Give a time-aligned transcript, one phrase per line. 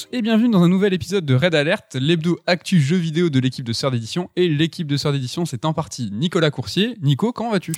[0.00, 3.38] Tous et bienvenue dans un nouvel épisode de Red Alert, l'hebdo actu jeux vidéo de
[3.40, 4.30] l'équipe de Sœurs d'édition.
[4.36, 6.94] Et l'équipe de Sœurs d'édition, c'est en partie Nicolas Coursier.
[7.02, 7.72] Nico, comment vas-tu?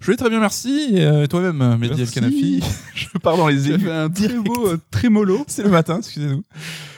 [0.00, 0.90] Je vais très bien, merci.
[0.92, 2.10] Et euh, toi-même, Mehdi El.
[2.10, 2.62] Kanafi
[2.94, 5.44] Je pars dans les fait un très beau euh, trémolo.
[5.48, 6.44] C'est le matin, excusez-nous.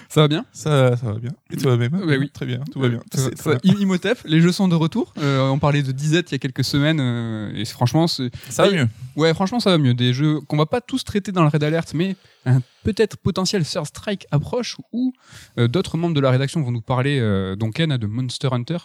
[0.09, 1.31] Ça va bien Ça, ça va bien.
[1.51, 2.31] Et toi-même Bah oui.
[2.31, 3.01] Très bien, tout va bien.
[3.15, 3.75] Ça- ça- très bien.
[3.79, 5.13] Imhotep, les jeux sont de retour.
[5.19, 8.23] Euh, on parlait de disette il y a quelques semaines euh, et franchement, Ça
[8.59, 8.89] va mieux.
[9.17, 9.93] ouais, franchement, ça va mieux.
[9.95, 12.17] Des jeux qu'on va pas tous traiter dans le Red Alert, mais
[12.47, 15.13] un peut-être potentiel Third Strike approche où
[15.59, 17.19] euh, d'autres membres de la rédaction vont nous parler.
[17.21, 18.79] Euh, donc Ken de Monster Hunter.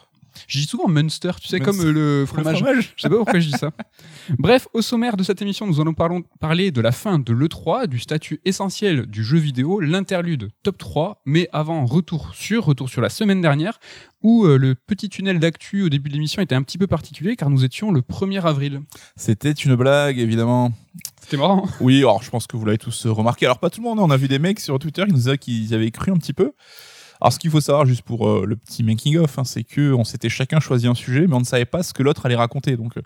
[0.47, 1.77] Je dis souvent Munster, tu sais, Munster.
[1.83, 2.57] comme le Le fromage.
[2.59, 2.93] fromage.
[2.95, 3.71] Je sais pas pourquoi je dis ça.
[4.39, 7.87] Bref, au sommaire de cette émission, nous allons parlons- parler de la fin de l'E3,
[7.87, 13.01] du statut essentiel du jeu vidéo, l'interlude top 3, mais avant, retour sur, retour sur
[13.01, 13.79] la semaine dernière,
[14.21, 17.35] où euh, le petit tunnel d'actu au début de l'émission était un petit peu particulier,
[17.35, 18.81] car nous étions le 1er avril.
[19.15, 20.71] C'était une blague, évidemment.
[21.21, 21.67] C'était marrant.
[21.81, 23.45] Oui, alors je pense que vous l'avez tous euh, remarqué.
[23.45, 24.03] Alors pas tout le monde, hein.
[24.05, 26.33] on a vu des mecs sur Twitter qui nous disaient qu'ils avaient cru un petit
[26.33, 26.51] peu.
[27.23, 29.93] Alors ce qu'il faut savoir juste pour euh, le petit making of, hein, c'est que
[29.93, 32.35] on s'était chacun choisi un sujet, mais on ne savait pas ce que l'autre allait
[32.35, 32.75] raconter.
[32.75, 33.01] Donc euh,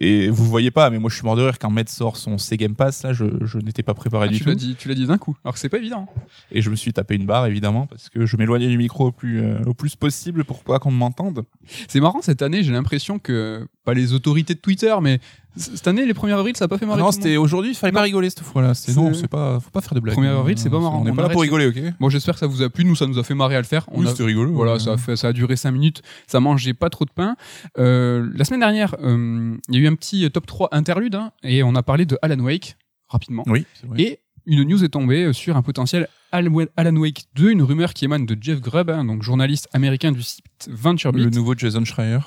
[0.00, 2.38] et vous voyez pas, mais moi je suis mort de rire quand Med sort son
[2.38, 3.02] C Game Pass.
[3.02, 4.54] Là, je, je n'étais pas préparé Ah, du tu tout.
[4.54, 6.06] dit, tu l'as dit d'un coup, alors que c'est pas évident.
[6.52, 9.12] Et je me suis tapé une barre évidemment parce que je m'éloignais du micro au
[9.12, 11.44] plus, euh, au plus possible pour pas qu'on m'entende.
[11.88, 15.18] C'est marrant, cette année, j'ai l'impression que, pas les autorités de Twitter, mais
[15.56, 17.14] cette année, les 1er avril, ça a pas fait marrer non, le monde.
[17.14, 18.74] c'était aujourd'hui, il fallait pas rigoler cette fois-là.
[18.74, 20.16] C'est non, c'est pas, faut pas faire de blagues.
[20.16, 21.00] 1er avril, c'est pas marrant.
[21.00, 21.94] On n'est pas là pour rigoler, ok?
[21.98, 22.84] Bon, j'espère que ça vous a plu.
[22.84, 23.86] Nous, ça nous a fait marrer à le faire.
[23.92, 24.52] Oui, a- c'était rigolo.
[24.52, 24.78] Voilà, ouais.
[24.78, 26.02] ça a, fait, ça a duré 5 minutes.
[26.26, 27.36] Ça mangeait pas trop de pain.
[27.78, 31.14] Euh, la semaine dernière, euh, il y a eu un petit euh, top 3 interlude
[31.16, 32.76] hein, et on a parlé de Alan Wake
[33.08, 33.42] rapidement.
[33.46, 34.00] Oui, c'est vrai.
[34.00, 38.04] Et une news est tombée sur un potentiel Al- Alan Wake 2, une rumeur qui
[38.04, 41.24] émane de Jeff Grubb, hein, donc journaliste américain du site VentureBeat.
[41.24, 42.18] le nouveau Jason Schreier.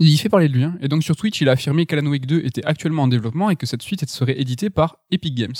[0.00, 0.64] Il fait parler de lui.
[0.64, 0.76] hein.
[0.80, 3.56] Et donc sur Twitch, il a affirmé qu'Alan Wake 2 était actuellement en développement et
[3.56, 5.54] que cette suite serait éditée par Epic Games.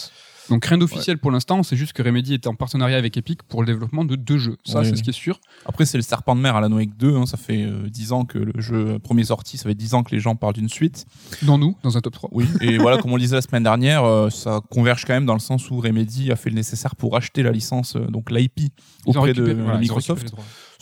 [0.51, 3.63] Donc rien d'officiel pour l'instant, c'est juste que Remedy est en partenariat avec Epic pour
[3.63, 4.59] le développement de deux jeux.
[4.67, 4.99] Ça, Oui, c'est oui.
[4.99, 5.41] ce qui est sûr.
[5.65, 7.17] Après, c'est le serpent de mer Alan Wake 2.
[7.17, 10.03] hein, ça fait euh, 10 ans que le jeu premier sorti, ça fait 10 ans
[10.03, 11.07] que les gens parlent d'une suite.
[11.43, 12.29] Dans nous, dans un top 3.
[12.35, 12.45] Oui.
[12.61, 15.33] Et voilà, comme on le disait la semaine dernière, euh, ça converge quand même dans
[15.33, 18.71] le sens où Remedy a fait le nécessaire pour acheter la licence, euh, donc l'IP,
[19.07, 20.35] auprès de voilà, Microsoft.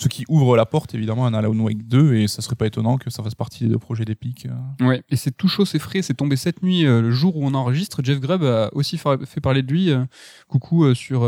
[0.02, 2.66] Ce qui ouvre la porte évidemment à un Alan Wake 2 et ça serait pas
[2.66, 4.46] étonnant que ça fasse partie des deux projets d'Epic.
[4.46, 4.86] euh.
[4.86, 7.44] Ouais, et c'est tout chaud, c'est frais, c'est tombé cette nuit, euh, le jour où
[7.46, 8.00] on enregistre.
[8.02, 9.90] Jeff Grubb a aussi fa- fait parler de lui.
[9.90, 10.04] euh,
[10.48, 11.20] coucou sur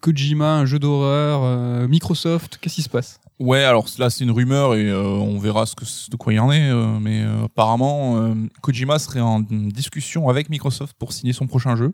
[0.00, 3.20] Kojima, un jeu d'horreur, Microsoft, qu'est-ce qui se passe?
[3.38, 6.40] Ouais, alors là c'est une rumeur et euh, on verra ce que, de quoi il
[6.40, 11.46] en est, euh, mais euh, apparemment Kojima serait en discussion avec Microsoft pour signer son
[11.46, 11.92] prochain jeu.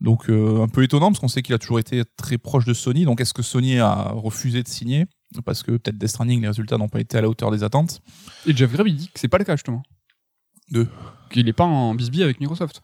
[0.00, 3.04] Donc un peu étonnant parce qu'on sait qu'il a toujours été très proche de Sony.
[3.04, 5.06] Donc est-ce que Sony a refusé de signer?
[5.44, 8.00] Parce que peut-être Death Stranding les résultats n'ont pas été à la hauteur des attentes.
[8.46, 9.82] Et Jeff Grubb, il dit que c'est pas le cas, justement.
[10.70, 10.86] De
[11.30, 12.82] Qu'il est pas en bisbille avec Microsoft.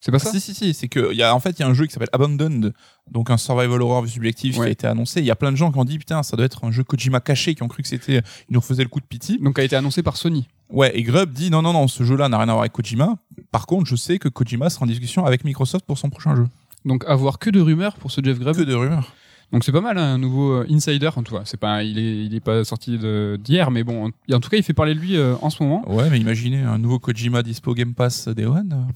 [0.00, 1.62] C'est pas ça Ah, Si, si, si, c'est que, y a, en fait, il y
[1.62, 2.74] a un jeu qui s'appelle Abandoned,
[3.10, 5.20] donc un survival horror vue subjective qui a été annoncé.
[5.20, 6.84] Il y a plein de gens qui ont dit, putain, ça doit être un jeu
[6.84, 9.38] Kojima caché, qui ont cru que c'était, il nous refaisait le coup de pitié.
[9.38, 10.46] Donc, a été annoncé par Sony.
[10.68, 13.16] Ouais, et Grubb dit, non, non, non, ce jeu-là n'a rien à voir avec Kojima.
[13.50, 16.46] Par contre, je sais que Kojima sera en discussion avec Microsoft pour son prochain jeu.
[16.84, 18.56] Donc, avoir que de rumeurs pour ce Jeff Grubb.
[18.56, 19.10] Que de rumeurs.
[19.54, 21.10] Donc, c'est pas mal, hein, un nouveau euh, insider.
[21.14, 22.98] En tout cas, c'est pas, il est, il est pas sorti
[23.38, 25.62] d'hier, mais bon, en, en tout cas, il fait parler de lui euh, en ce
[25.62, 25.88] moment.
[25.88, 28.88] Ouais, mais imaginez un nouveau Kojima dispo Game Pass Day One.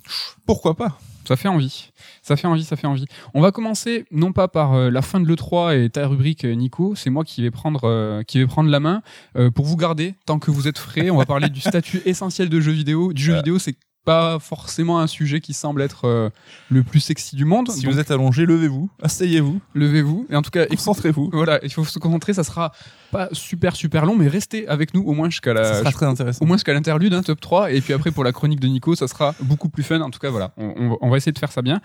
[0.46, 0.98] Pourquoi pas?
[1.28, 1.90] Ça fait envie.
[2.22, 3.04] Ça fait envie, ça fait envie.
[3.34, 6.54] On va commencer non pas par euh, la fin de l'E3 et ta rubrique euh,
[6.54, 9.02] Nico, c'est moi qui vais prendre, euh, qui vais prendre la main
[9.36, 11.10] euh, pour vous garder tant que vous êtes frais.
[11.10, 13.12] On va parler du statut essentiel de jeu vidéo.
[13.12, 16.30] Du jeu vidéo, c'est pas forcément un sujet qui semble être euh,
[16.70, 17.70] le plus sexy du monde.
[17.70, 20.26] Si Donc, vous êtes allongé, levez-vous, asseyez-vous, levez-vous.
[20.30, 21.28] Et en tout cas, concentrez-vous.
[21.32, 22.32] voilà, il faut se concentrer.
[22.32, 22.72] Ça sera
[23.12, 26.06] pas super super long, mais restez avec nous au moins jusqu'à la, Ça sera très
[26.06, 26.42] intéressant.
[26.42, 27.72] au moins jusqu'à l'interlude, hein, top 3.
[27.72, 30.00] Et puis après, pour la chronique de Nico, ça sera beaucoup plus fun.
[30.00, 31.80] En tout cas, voilà, on, on va- on va essayer de faire ça bien.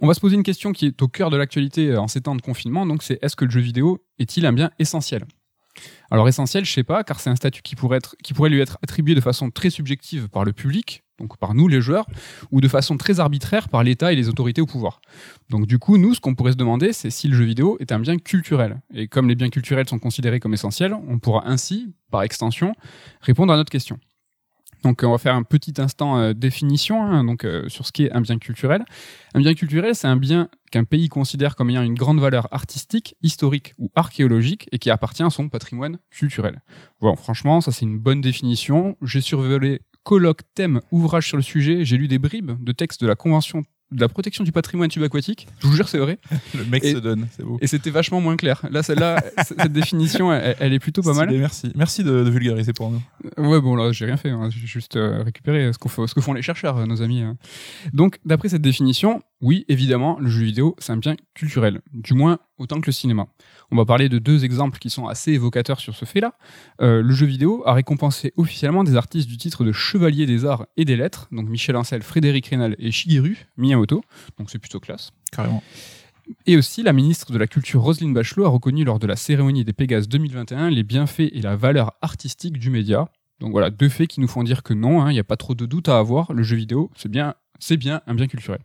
[0.00, 2.22] On va se poser une question qui est au cœur de l'actualité euh, en ces
[2.22, 2.86] temps de confinement.
[2.86, 5.24] Donc, c'est est-ce que le jeu vidéo est-il un bien essentiel?
[6.10, 8.60] Alors, essentiel, je sais pas, car c'est un statut qui pourrait, être, qui pourrait lui
[8.60, 12.06] être attribué de façon très subjective par le public, donc par nous les joueurs,
[12.50, 15.00] ou de façon très arbitraire par l'État et les autorités au pouvoir.
[15.50, 17.92] Donc du coup, nous, ce qu'on pourrait se demander, c'est si le jeu vidéo est
[17.92, 18.80] un bien culturel.
[18.94, 22.74] Et comme les biens culturels sont considérés comme essentiels, on pourra ainsi, par extension,
[23.20, 23.98] répondre à notre question.
[24.82, 28.20] Donc on va faire un petit instant euh, définition hein, euh, sur ce qu'est un
[28.20, 28.84] bien culturel.
[29.34, 33.16] Un bien culturel, c'est un bien qu'un pays considère comme ayant une grande valeur artistique,
[33.22, 36.62] historique ou archéologique et qui appartient à son patrimoine culturel.
[37.00, 38.96] Bon, franchement, ça c'est une bonne définition.
[39.02, 41.84] J'ai survolé colloque, thème, ouvrage sur le sujet.
[41.84, 45.46] J'ai lu des bribes de textes de la Convention de la protection du patrimoine subaquatique.
[45.60, 46.18] Je vous jure, c'est vrai.
[46.58, 47.56] Le mec Et- se donne, c'est beau.
[47.60, 48.60] Et c'était vachement moins clair.
[48.68, 51.30] Là, celle-là, cette définition, elle, elle est plutôt pas mal.
[51.30, 53.00] Merci, merci de, de vulgariser pour nous.
[53.38, 54.30] Ouais, bon, là, j'ai rien fait.
[54.30, 54.48] hein.
[54.50, 57.20] J'ai juste euh, récupéré ce, qu'on ce que font les chercheurs, euh, nos amis.
[57.22, 57.36] hein.
[57.92, 62.38] Donc, d'après cette définition, oui, évidemment, le jeu vidéo, c'est un bien culturel, du moins
[62.56, 63.26] autant que le cinéma.
[63.70, 66.34] On va parler de deux exemples qui sont assez évocateurs sur ce fait-là.
[66.80, 70.66] Euh, le jeu vidéo a récompensé officiellement des artistes du titre de Chevalier des Arts
[70.78, 74.02] et des Lettres, donc Michel Ancel, Frédéric Rénal et Shigeru Miyamoto,
[74.38, 75.10] donc c'est plutôt classe.
[75.32, 75.62] Carrément.
[76.46, 79.64] Et aussi, la ministre de la Culture Roselyne Bachelot a reconnu lors de la cérémonie
[79.64, 83.08] des Pégases 2021 les bienfaits et la valeur artistique du média.
[83.38, 85.36] Donc voilà, deux faits qui nous font dire que non, hein, il n'y a pas
[85.36, 88.60] trop de doute à avoir, le jeu vidéo, c'est bien, c'est bien un bien culturel.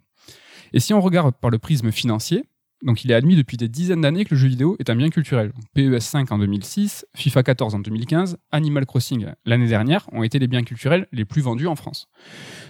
[0.73, 2.45] Et si on regarde par le prisme financier,
[2.83, 5.09] donc il est admis depuis des dizaines d'années que le jeu vidéo est un bien
[5.09, 5.51] culturel.
[5.75, 10.47] PES 5 en 2006, FIFA 14 en 2015, Animal Crossing l'année dernière ont été les
[10.47, 12.07] biens culturels les plus vendus en France.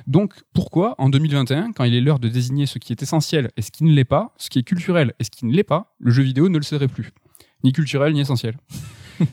[0.07, 3.61] Donc pourquoi en 2021, quand il est l'heure de désigner ce qui est essentiel et
[3.61, 5.95] ce qui ne l'est pas, ce qui est culturel et ce qui ne l'est pas,
[5.99, 7.11] le jeu vidéo ne le serait plus?
[7.63, 8.57] Ni culturel ni essentiel.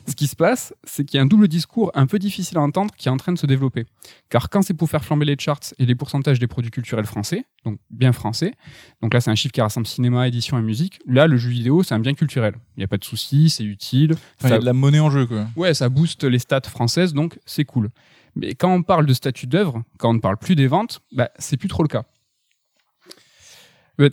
[0.07, 2.61] Ce qui se passe, c'est qu'il y a un double discours un peu difficile à
[2.61, 3.85] entendre qui est en train de se développer.
[4.29, 7.45] Car quand c'est pour faire flamber les charts et les pourcentages des produits culturels français,
[7.65, 8.53] donc bien français,
[9.01, 11.83] donc là c'est un chiffre qui rassemble cinéma, édition et musique, là le jeu vidéo
[11.83, 12.55] c'est un bien culturel.
[12.77, 14.15] Il n'y a pas de souci, c'est utile.
[14.43, 15.47] il y a de la monnaie en jeu quoi.
[15.55, 17.89] Ouais, ça booste les stats françaises, donc c'est cool.
[18.35, 21.29] Mais quand on parle de statut d'œuvre, quand on ne parle plus des ventes, bah,
[21.39, 22.05] c'est plus trop le cas.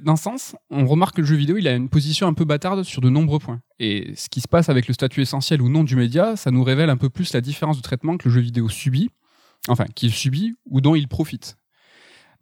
[0.03, 2.45] Dans ce sens, on remarque que le jeu vidéo il a une position un peu
[2.45, 3.61] bâtarde sur de nombreux points.
[3.79, 6.65] Et ce qui se passe avec le statut essentiel ou non du média, ça nous
[6.65, 9.11] révèle un peu plus la différence de traitement que le jeu vidéo subit,
[9.69, 11.57] enfin qu'il subit ou dont il profite.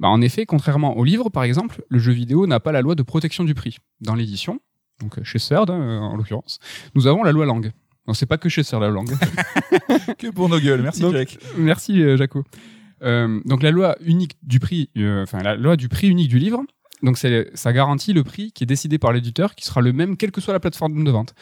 [0.01, 2.95] Bah, en effet, contrairement au livre par exemple, le jeu vidéo n'a pas la loi
[2.95, 3.77] de protection du prix.
[4.01, 4.61] Dans l'édition,
[5.01, 6.59] donc chez CERD hein, en l'occurrence,
[6.95, 7.73] nous avons la loi langue.
[8.07, 9.13] Non, c'est pas que chez CERD la langue.
[10.19, 11.39] que pour nos gueules, merci Jack.
[11.59, 12.45] Merci euh, Jaco.
[13.03, 16.39] Euh, donc la loi unique du prix, euh, enfin la loi du prix unique du
[16.39, 16.63] livre,
[17.05, 20.33] donc ça garantit le prix qui est décidé par l'éditeur, qui sera le même quelle
[20.33, 21.35] que soit la plateforme de vente.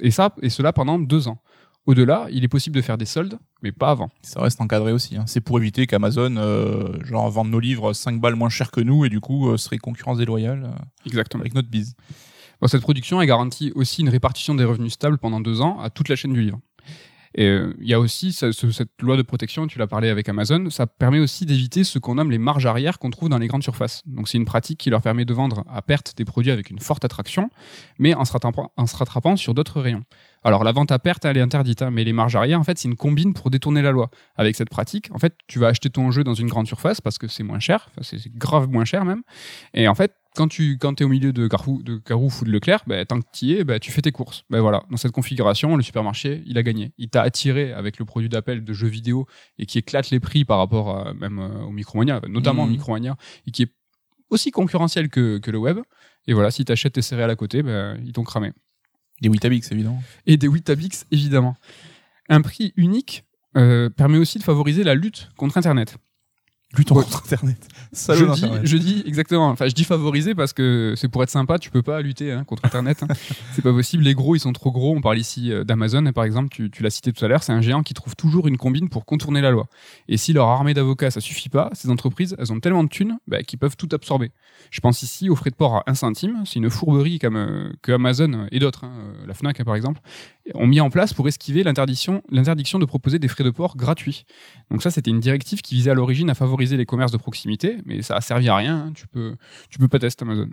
[0.00, 1.38] Et ça, et cela pendant deux ans.
[1.86, 4.10] Au-delà, il est possible de faire des soldes, mais pas avant.
[4.22, 5.16] Ça reste encadré aussi.
[5.16, 5.24] Hein.
[5.26, 9.04] C'est pour éviter qu'Amazon euh, genre vende nos livres 5 balles moins cher que nous
[9.04, 11.42] et du coup euh, serait concurrence déloyale euh, Exactement.
[11.42, 11.94] avec notre bise.
[12.66, 16.08] cette production est garantie aussi une répartition des revenus stable pendant deux ans à toute
[16.08, 16.58] la chaîne du livre.
[17.34, 20.70] Et euh, il y a aussi cette loi de protection, tu l'as parlé avec Amazon,
[20.70, 23.64] ça permet aussi d'éviter ce qu'on nomme les marges arrière qu'on trouve dans les grandes
[23.64, 24.02] surfaces.
[24.06, 26.78] Donc c'est une pratique qui leur permet de vendre à perte des produits avec une
[26.78, 27.50] forte attraction,
[27.98, 30.04] mais en se rattrapant, en se rattrapant sur d'autres rayons.
[30.44, 32.78] Alors la vente à perte, elle est interdite, hein, mais les marges arrière, en fait,
[32.78, 34.10] c'est une combine pour détourner la loi.
[34.36, 37.18] Avec cette pratique, en fait, tu vas acheter ton jeu dans une grande surface parce
[37.18, 39.22] que c'est moins cher, c'est grave moins cher même.
[39.72, 42.50] Et en fait, quand tu quand es au milieu de Carrefour, de Carouf ou de
[42.50, 44.44] Leclerc, bah, tant que tu y es, bah, tu fais tes courses.
[44.50, 46.92] Ben voilà, dans cette configuration, le supermarché, il a gagné.
[46.98, 49.26] Il t'a attiré avec le produit d'appel de jeux vidéo
[49.58, 52.70] et qui éclate les prix par rapport à, même euh, au Micromania, notamment au mmh.
[52.70, 53.16] Micromania,
[53.46, 53.72] et qui est
[54.30, 55.78] aussi concurrentiel que, que le web.
[56.26, 57.62] Et voilà, si tu achètes tes céréales à côté,
[58.04, 58.52] ils t'ont cramé.
[59.20, 60.02] Des Witabix, évidemment.
[60.26, 61.56] Et des Witabix, évidemment.
[62.28, 63.24] Un prix unique
[63.56, 65.96] euh, permet aussi de favoriser la lutte contre Internet.
[66.76, 67.68] Lutte contre Internet.
[67.92, 69.48] je, dis, je dis exactement.
[69.48, 72.44] Enfin, je dis favoriser parce que c'est pour être sympa, tu peux pas lutter hein,
[72.44, 73.02] contre Internet.
[73.02, 73.08] Hein.
[73.52, 74.04] c'est pas possible.
[74.04, 74.94] Les gros, ils sont trop gros.
[74.96, 76.48] On parle ici euh, d'Amazon, par exemple.
[76.50, 77.42] Tu, tu l'as cité tout à l'heure.
[77.42, 79.66] C'est un géant qui trouve toujours une combine pour contourner la loi.
[80.08, 83.18] Et si leur armée d'avocats, ça suffit pas, ces entreprises, elles ont tellement de thunes
[83.26, 84.30] bah, qu'ils peuvent tout absorber.
[84.70, 86.42] Je pense ici aux frais de port à 1 centime.
[86.46, 90.00] C'est une fourberie comme euh, que Amazon et d'autres, hein, euh, la Fnac par exemple,
[90.54, 92.22] ont mis en place pour esquiver l'interdiction
[92.78, 94.24] de proposer des frais de port gratuits.
[94.70, 97.78] Donc ça, c'était une directive qui visait à l'origine à favoriser les commerces de proximité,
[97.84, 98.86] mais ça a servi à rien.
[98.86, 98.92] Hein.
[98.94, 99.36] Tu peux,
[99.70, 100.48] tu peux pas tester Amazon.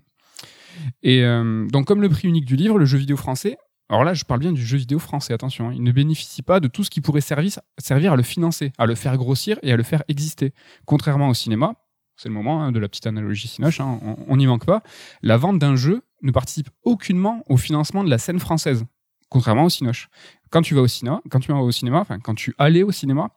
[1.03, 3.57] Et euh, donc, comme le prix unique du livre, le jeu vidéo français,
[3.89, 6.61] alors là, je parle bien du jeu vidéo français, attention, hein, il ne bénéficie pas
[6.61, 7.59] de tout ce qui pourrait servir,
[8.13, 10.53] à le financer, à le faire grossir et à le faire exister.
[10.85, 11.75] Contrairement au cinéma,
[12.15, 14.81] c'est le moment hein, de la petite analogie Cinoche, on n'y manque pas,
[15.21, 18.85] la vente d'un jeu ne participe aucunement au financement de la scène française
[19.31, 20.09] contrairement au Cinoche.
[20.51, 22.91] Quand tu vas au cinéma, quand tu vas au cinéma, enfin quand tu allais au
[22.91, 23.29] cinéma,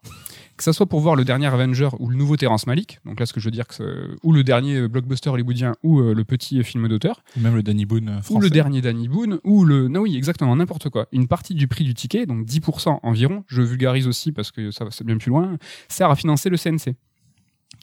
[0.56, 3.26] que ça soit pour voir le dernier Avenger ou le nouveau Terrence Malick, donc là
[3.26, 6.62] ce que je veux dire que ou le dernier blockbuster hollywoodien ou euh, le petit
[6.64, 8.34] film d'auteur, même le Danny Boone français.
[8.34, 11.06] ou le dernier Danny Boone ou le non oui exactement n'importe quoi.
[11.12, 14.84] Une partie du prix du ticket, donc 10% environ, je vulgarise aussi parce que ça
[14.90, 15.56] c'est bien plus loin,
[15.88, 16.96] sert à financer le CNC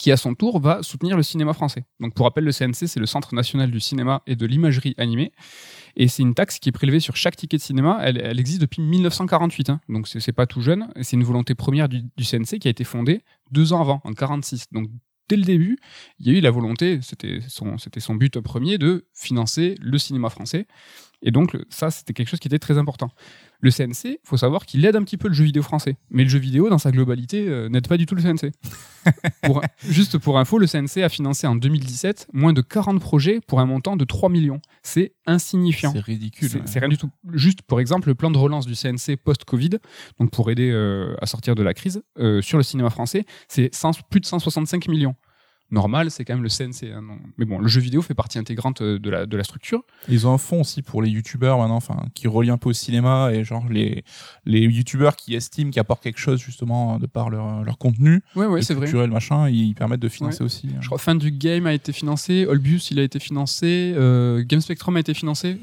[0.02, 1.86] qui à son tour va soutenir le cinéma français.
[2.00, 5.32] Donc pour rappel, le CNC, c'est le Centre national du cinéma et de l'imagerie animée.
[5.96, 8.00] Et c'est une taxe qui est prélevée sur chaque ticket de cinéma.
[8.02, 9.80] Elle, existe depuis 1948, hein.
[9.90, 10.92] donc c'est pas tout jeune.
[11.04, 14.66] C'est une volonté première du, CNC qui a été fondée deux ans avant, en 46.
[14.72, 14.90] Donc
[15.30, 15.78] dès le début,
[16.18, 20.32] il y a eu la volonté, c'était son, son but premier, de financer le cinéma
[20.32, 20.66] français.
[21.22, 23.12] Et donc ça, c'était quelque chose qui était très important.
[23.60, 26.30] Le CNC, faut savoir qu'il aide un petit peu le jeu vidéo français, mais le
[26.30, 28.52] jeu vidéo dans sa globalité euh, n'aide pas du tout le CNC.
[29.88, 33.68] juste pour info, le CNC a financé en 2017 moins de 40 projets pour un
[33.68, 34.62] montant de 3 millions.
[34.82, 35.92] C'est insignifiant.
[35.94, 36.64] C'est ridicule.
[36.66, 37.12] C'est rien du tout.
[37.34, 39.78] Juste pour exemple, le plan de relance du CNC post-Covid,
[40.20, 43.72] donc pour aider euh, à sortir de la crise, euh, sur le cinéma français, c'est
[44.10, 45.16] plus de 165 millions.
[45.72, 46.92] Normal, c'est quand même le CNC.
[46.94, 47.02] hein.
[47.38, 49.84] Mais bon, le jeu vidéo fait partie intégrante euh, de la, de la structure.
[50.10, 52.74] Ils ont un fond aussi pour les youtubeurs maintenant, enfin, qui relient un peu au
[52.74, 54.04] cinéma et genre les,
[54.46, 58.22] les youtubeurs qui estiment qu'ils apportent quelque chose justement de par leur, leur contenu.
[58.36, 58.86] Ouais, ouais, c'est vrai.
[58.86, 60.68] culturel, machin, ils permettent de financer aussi.
[60.70, 60.78] hein.
[60.82, 64.62] Je crois Fin du Game a été financé, Olbius il a été financé, euh, Game
[64.62, 65.58] Spectrum a été financé,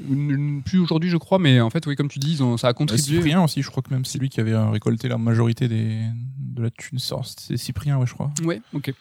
[0.65, 2.73] plus aujourd'hui je crois, mais en fait oui comme tu dis ils ont- ça a
[2.73, 3.03] contribué.
[3.17, 5.99] Cyprien aussi, je crois que même c'est lui qui avait euh, récolté la majorité des,
[6.39, 6.99] de la thune.
[6.99, 8.31] C'est Cyprien, ouais, je crois.
[8.43, 8.93] Ouais, ok.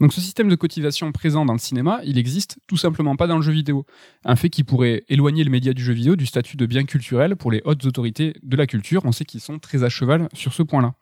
[0.00, 3.36] Donc ce système de cotisation présent dans le cinéma, il existe tout simplement pas dans
[3.36, 3.86] le jeu vidéo.
[4.24, 7.34] Un fait qui pourrait éloigner le média du jeu vidéo du statut de bien culturel
[7.36, 9.02] pour les hautes autorités de la culture.
[9.04, 10.94] On sait qu'ils sont très à cheval sur ce point-là.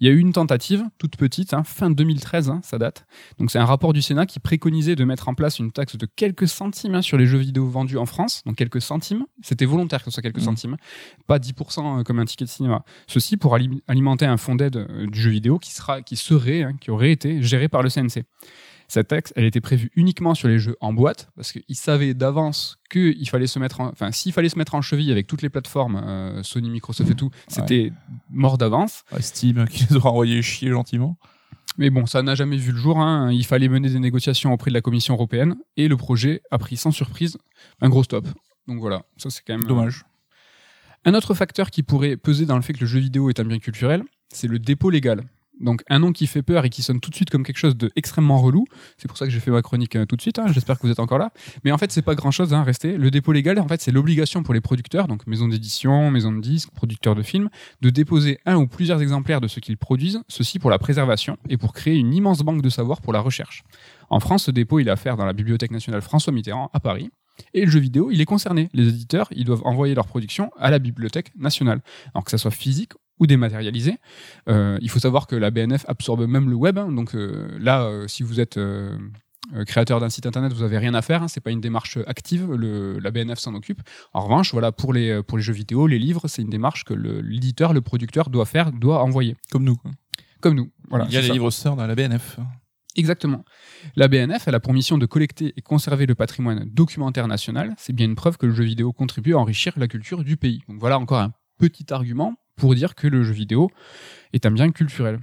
[0.00, 3.06] Il y a eu une tentative, toute petite, hein, fin 2013, hein, ça date.
[3.38, 6.06] Donc c'est un rapport du Sénat qui préconisait de mettre en place une taxe de
[6.06, 8.42] quelques centimes hein, sur les jeux vidéo vendus en France.
[8.44, 9.24] Donc quelques centimes.
[9.42, 10.44] C'était volontaire que ce soit quelques Mhm.
[10.44, 10.76] centimes,
[11.26, 12.84] pas 10% comme un ticket de cinéma.
[13.06, 16.66] Ceci pour ali- alimenter un fonds d'aide euh, du jeu vidéo qui, sera, qui serait,
[16.80, 18.24] qui aurait été géré par le CNC.
[18.88, 22.78] Cette taxe, elle était prévue uniquement sur les jeux en boîte, parce qu'ils savaient d'avance
[22.90, 25.48] qu'il fallait se mettre en, enfin, s'il fallait se mettre en cheville avec toutes les
[25.48, 27.90] plateformes, euh, Sony, Microsoft et tout, c'était
[28.28, 29.04] mort d'avance.
[29.10, 31.16] Ouais, Steam qui les aura envoyés chier gentiment.
[31.78, 33.00] Mais bon, ça n'a jamais vu le jour.
[33.00, 33.32] hein.
[33.32, 36.76] Il fallait mener des négociations auprès de la Commission européenne, et le projet a pris
[36.76, 37.38] sans surprise
[37.80, 38.28] un gros stop.
[38.68, 40.04] Donc voilà, ça c'est quand même Dommage.
[41.06, 43.44] Un autre facteur qui pourrait peser dans le fait que le jeu vidéo est un
[43.44, 45.22] bien culturel, c'est le dépôt légal.
[45.60, 47.76] Donc un nom qui fait peur et qui sonne tout de suite comme quelque chose
[47.76, 48.64] de extrêmement relou.
[48.96, 50.38] C'est pour ça que j'ai fait ma chronique euh, tout de suite.
[50.38, 50.46] hein.
[50.52, 51.30] J'espère que vous êtes encore là.
[51.64, 52.52] Mais en fait, c'est pas grand chose.
[52.54, 52.96] Hein, restez.
[52.96, 56.40] Le dépôt légal, en fait, c'est l'obligation pour les producteurs, donc maisons d'édition, maisons de
[56.40, 57.48] disques, producteurs de films,
[57.80, 60.20] de déposer un ou plusieurs exemplaires de ce qu'ils produisent.
[60.28, 63.62] Ceci pour la préservation et pour créer une immense banque de savoir pour la recherche.
[64.10, 66.80] En France, ce dépôt, il est à faire dans la Bibliothèque nationale François Mitterrand à
[66.80, 67.10] Paris.
[67.54, 68.68] Et le jeu vidéo, il est concerné.
[68.74, 71.80] Les éditeurs, ils doivent envoyer leur production à la Bibliothèque nationale.
[72.14, 73.98] Alors que ça soit physique ou dématérialisé.
[74.48, 76.76] Euh, il faut savoir que la BNF absorbe même le web.
[76.76, 76.90] hein.
[76.90, 78.58] donc euh, là, euh, si vous êtes
[79.66, 81.22] créateur d'un site internet, vous avez rien à faire.
[81.22, 82.52] Hein, c'est pas une démarche active.
[82.52, 83.80] Le, la BNF s'en occupe.
[84.12, 86.94] En revanche, voilà, pour les pour les jeux vidéo, les livres, c'est une démarche que
[86.94, 89.36] l'éditeur, le, producteur doit faire, doit envoyer.
[89.52, 89.76] Comme nous.
[90.40, 90.70] Comme nous.
[90.90, 91.04] Voilà.
[91.08, 91.32] Il y a les ça.
[91.32, 92.38] livres sœurs dans la BNF.
[92.96, 93.44] Exactement.
[93.94, 97.74] La BNF, elle a pour mission de collecter et conserver le patrimoine documentaire national.
[97.78, 100.60] C'est bien une preuve que le jeu vidéo contribue à enrichir la culture du pays.
[100.68, 103.70] Donc voilà encore un petit argument pour dire que le jeu vidéo
[104.32, 105.20] est un bien culturel.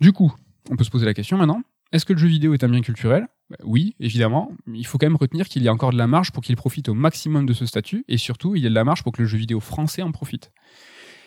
[0.00, 0.34] Du coup,
[0.70, 1.62] on peut se poser la question maintenant.
[1.92, 3.26] Est-ce que le jeu vidéo est un bien culturel?
[3.50, 4.52] Bah Oui, évidemment.
[4.72, 6.88] Il faut quand même retenir qu'il y a encore de la marge pour qu'il profite
[6.88, 8.04] au maximum de ce statut.
[8.08, 10.12] Et surtout, il y a de la marge pour que le jeu vidéo français en
[10.12, 10.52] profite.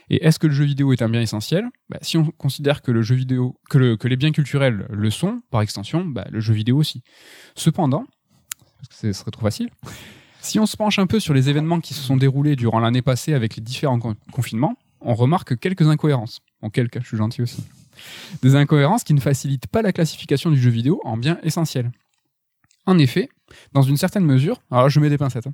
[0.09, 1.65] Et est-ce que le jeu vidéo est un bien essentiel?
[1.89, 5.09] Bah, Si on considère que le jeu vidéo, que, le- que les biens culturels le
[5.09, 7.03] sont, par extension, bah, le jeu vidéo aussi.
[7.55, 8.05] Cependant,
[8.77, 9.69] parce ce serait trop facile,
[10.41, 13.01] si on se penche un peu sur les événements qui se sont déroulés durant l'année
[13.01, 16.39] passée avec les différents con- confinements, on remarque quelques incohérences.
[16.61, 17.63] En quelques, je suis gentil aussi.
[18.41, 21.91] Des incohérences qui ne facilitent pas la classification du jeu vidéo en bien essentiel.
[22.85, 23.29] En effet,
[23.73, 25.53] dans une certaine mesure, alors je mets des pincettes, hein,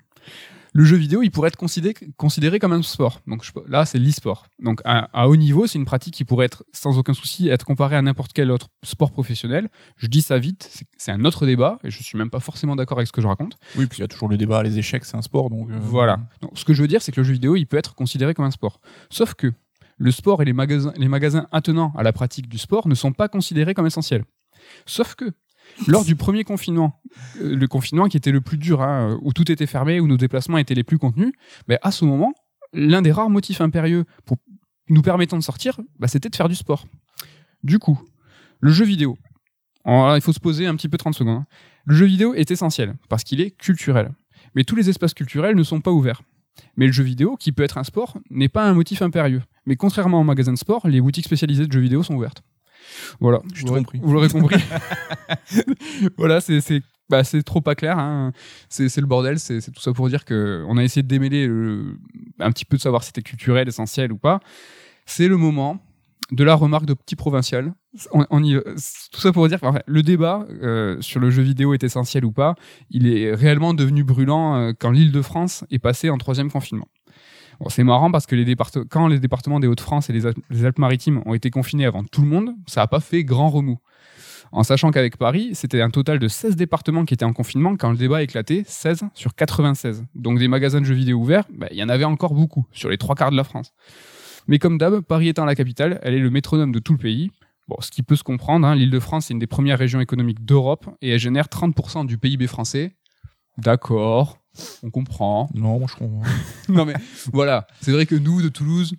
[0.74, 3.22] le jeu vidéo, il pourrait être considéré, considéré comme un sport.
[3.28, 4.46] Donc je- là, c'est l'e-sport.
[4.62, 7.66] Donc à, à haut niveau, c'est une pratique qui pourrait être sans aucun souci être
[7.66, 9.70] comparée à n'importe quel autre sport professionnel.
[9.98, 13.00] Je dis ça vite, c'est- un autre débat et je suis même pas forcément d'accord
[13.00, 13.58] avec ce que je raconte.
[13.76, 15.50] Oui, puis il y a toujours le débat, les échecs, c'est un sport.
[15.50, 16.20] Donc, euh, Voilà.
[16.42, 18.34] Donc, ce que je veux dire, c'est que le jeu vidéo, il peut être considéré
[18.36, 18.80] comme un sport.
[19.10, 19.52] Sauf que
[19.98, 23.12] le sport et les magasins, les magasins attenants à la pratique du sport ne sont
[23.12, 24.24] pas considérés comme essentiels.
[24.86, 25.32] Sauf que
[25.88, 27.02] lors du premier confinement,
[27.42, 30.18] euh, le confinement qui était le plus dur, hein, où tout était fermé, où nos
[30.18, 31.32] déplacements étaient les plus contenus,
[31.68, 32.34] ben, à ce moment,
[32.74, 34.38] l'un des rares motifs impérieux pour
[34.90, 36.86] nous permettant de sortir, ben, c'était de faire du sport.
[37.64, 38.00] Du coup,
[38.60, 39.18] le jeu vidéo,
[39.86, 41.38] il faut se poser un petit peu 30 secondes.
[41.40, 41.46] hein.
[41.86, 44.12] Le jeu vidéo est essentiel parce qu'il est culturel.
[44.56, 46.22] Mais tous les espaces culturels ne sont pas ouverts.
[46.76, 49.42] Mais le jeu vidéo, qui peut être un sport, n'est pas un motif impérieux.
[49.66, 52.44] Mais contrairement aux magasins de sport, les boutiques spécialisées de jeux vidéo sont ouvertes.
[53.20, 54.00] Voilà, J'ai vous tout l'aurez- compris.
[54.02, 54.56] Vous l'aurez compris.
[56.18, 57.98] voilà, c'est c'est bah, c'est trop pas clair.
[57.98, 58.32] hein.
[58.70, 59.40] C'est c'est le bordel.
[59.40, 61.98] C'est c'est tout ça pour dire que on a essayé de démêler le-
[62.40, 64.40] un petit peu de savoir si c'était culturel, essentiel ou pas.
[65.06, 65.80] C'est le moment
[66.32, 67.74] de la remarque de petit provincial.
[68.12, 68.62] On, on y-
[69.12, 72.24] tout ça pour dire que enfin, le débat euh, sur le jeu vidéo est essentiel
[72.24, 72.54] ou pas,
[72.92, 76.88] il est réellement devenu brûlant euh, quand l'Île-de-France est passée en troisième confinement.
[77.68, 78.56] C'est marrant parce que les
[78.90, 82.52] quand les départements des Hauts-de-France et les Alpes-Maritimes ont été confinés avant tout le monde,
[82.68, 83.80] ça n'a pas fait grand remous.
[84.52, 87.92] En sachant qu'avec Paris, c'était un total de 16 départements qui étaient en confinement quand
[87.92, 90.06] le débat a éclaté, 16 sur 96.
[90.16, 92.90] Donc des magasins de jeux vidéo ouverts, bah, il y en avait encore beaucoup, sur
[92.90, 93.74] les trois quarts de la France.
[94.48, 97.32] Mais comme d'hab, Paris étant la capitale, elle est le métronome de tout le pays.
[97.82, 101.12] Ce qui peut se comprendre, hein, l'Île-de-France est une des premières régions économiques d'Europe et
[101.12, 102.96] elle génère 30% du PIB français.
[103.60, 104.39] D'accord,
[104.84, 105.50] on comprend.
[105.54, 106.24] Non, moi, je comprends.
[106.70, 106.96] non mais
[107.32, 108.94] voilà, c'est vrai que nous de Toulouse,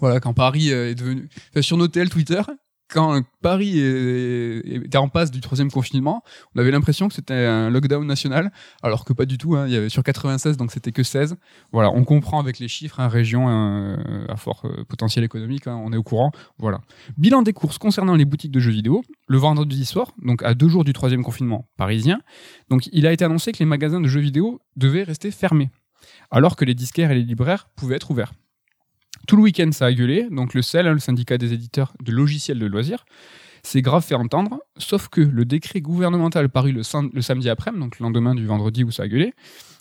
[0.00, 2.42] voilà, quand Paris euh, est devenu enfin, sur nos TL Twitter,
[2.88, 6.22] quand Paris était en passe du troisième confinement,
[6.54, 9.56] on avait l'impression que c'était un lockdown national, alors que pas du tout.
[9.56, 9.66] hein.
[9.66, 11.36] Il y avait sur 96, donc c'était que 16.
[11.72, 15.80] Voilà, on comprend avec les chiffres, hein, région euh, à fort euh, potentiel économique, hein,
[15.82, 16.30] on est au courant.
[16.58, 16.80] Voilà.
[17.16, 19.02] Bilan des courses concernant les boutiques de jeux vidéo.
[19.26, 22.20] Le vendredi soir, donc à deux jours du troisième confinement parisien,
[22.68, 25.70] donc il a été annoncé que les magasins de jeux vidéo devaient rester fermés,
[26.30, 28.32] alors que les disquaires et les libraires pouvaient être ouverts.
[29.26, 30.28] Tout le week-end, ça a gueulé.
[30.30, 33.04] Donc le CEL, hein, le syndicat des éditeurs de logiciels de loisirs,
[33.62, 34.60] s'est grave fait entendre.
[34.76, 38.46] Sauf que le décret gouvernemental paru le, sam- le samedi après-midi, donc le lendemain du
[38.46, 39.32] vendredi où ça a gueulé,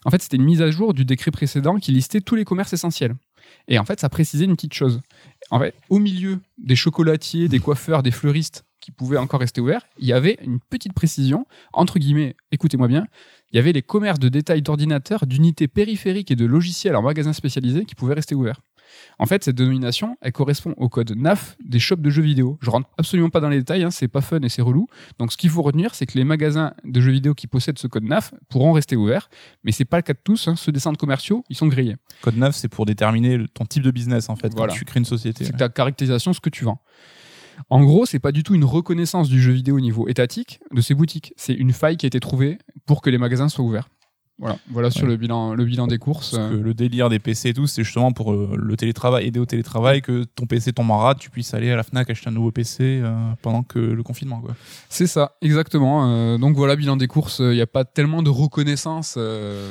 [0.05, 2.73] en fait, c'était une mise à jour du décret précédent qui listait tous les commerces
[2.73, 3.15] essentiels.
[3.67, 5.01] Et en fait, ça précisait une petite chose.
[5.49, 9.85] En fait, au milieu des chocolatiers, des coiffeurs, des fleuristes qui pouvaient encore rester ouverts,
[9.97, 13.05] il y avait une petite précision, entre guillemets, écoutez-moi bien,
[13.51, 17.31] il y avait les commerces de détail d'ordinateurs, d'unités périphériques et de logiciels en magasins
[17.31, 18.59] spécialisés qui pouvaient rester ouverts.
[19.19, 22.57] En fait, cette dénomination, elle correspond au code NAF des shops de jeux vidéo.
[22.61, 24.87] Je rentre absolument pas dans les détails, hein, c'est pas fun et c'est relou.
[25.19, 27.87] Donc, ce qu'il faut retenir, c'est que les magasins de jeux vidéo qui possèdent ce
[27.87, 29.29] code NAF pourront rester ouverts,
[29.63, 30.47] mais c'est pas le cas de tous.
[30.47, 30.55] hein.
[30.55, 31.95] Ceux des centres commerciaux, ils sont grillés.
[32.21, 34.73] Code 9, c'est pour déterminer ton type de business, en fait, Voilà.
[34.73, 35.45] quand tu crées une société.
[35.45, 36.81] C'est ta caractérisation, ce que tu vends.
[37.69, 40.81] En gros, c'est pas du tout une reconnaissance du jeu vidéo au niveau étatique de
[40.81, 41.33] ces boutiques.
[41.37, 43.89] C'est une faille qui a été trouvée pour que les magasins soient ouverts.
[44.39, 46.31] Voilà, voilà sur le bilan, le bilan des courses.
[46.31, 49.39] Parce que le délire des PC et tout, c'est justement pour euh, le télétravail, aider
[49.39, 52.29] au télétravail, que ton PC tombe en rade, tu puisses aller à la Fnac acheter
[52.29, 53.13] un nouveau PC euh,
[53.43, 54.41] pendant que le confinement.
[54.41, 54.55] Quoi.
[54.89, 56.09] C'est ça, exactement.
[56.09, 59.19] Euh, donc voilà, bilan des courses, il n'y a pas tellement de reconnaissance.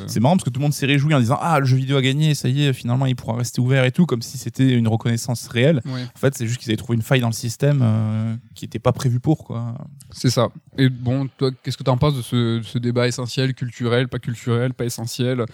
[0.07, 1.97] C'est marrant parce que tout le monde s'est réjoui en disant Ah, le jeu vidéo
[1.97, 4.73] a gagné, ça y est, finalement il pourra rester ouvert et tout, comme si c'était
[4.73, 5.83] une reconnaissance réelle.
[5.87, 8.79] ouais, En fait, c'est juste qu'ils avaient trouvé une faille dans le système qui n'était
[8.79, 9.45] pas prévue pour.
[9.45, 9.75] quoi.
[10.13, 10.49] c'est ça.
[10.79, 14.09] Et bon, toi, qu'est-ce que tu en penses de ce, de ce débat essentiel, culturel,
[14.09, 15.45] pas culturel, pas essentiel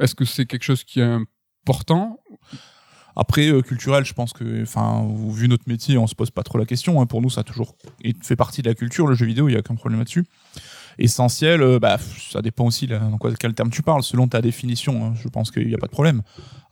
[0.00, 1.16] Est-ce que c'est quelque chose qui est
[1.66, 2.20] important?
[3.18, 6.58] Après, euh, culturel, je pense que, enfin, vu notre métier, on se pose pas trop
[6.58, 7.00] la question.
[7.00, 7.06] hein.
[7.06, 7.74] Pour nous, ça a toujours
[8.22, 10.26] fait partie de la culture, le jeu vidéo, il y a aucun problème là-dessus.
[10.98, 11.98] Essentiel, euh, bah,
[12.30, 14.02] ça dépend aussi là, dans quoi, quel terme tu parles.
[14.02, 16.22] Selon ta définition, hein, je pense qu'il n'y a pas de problème.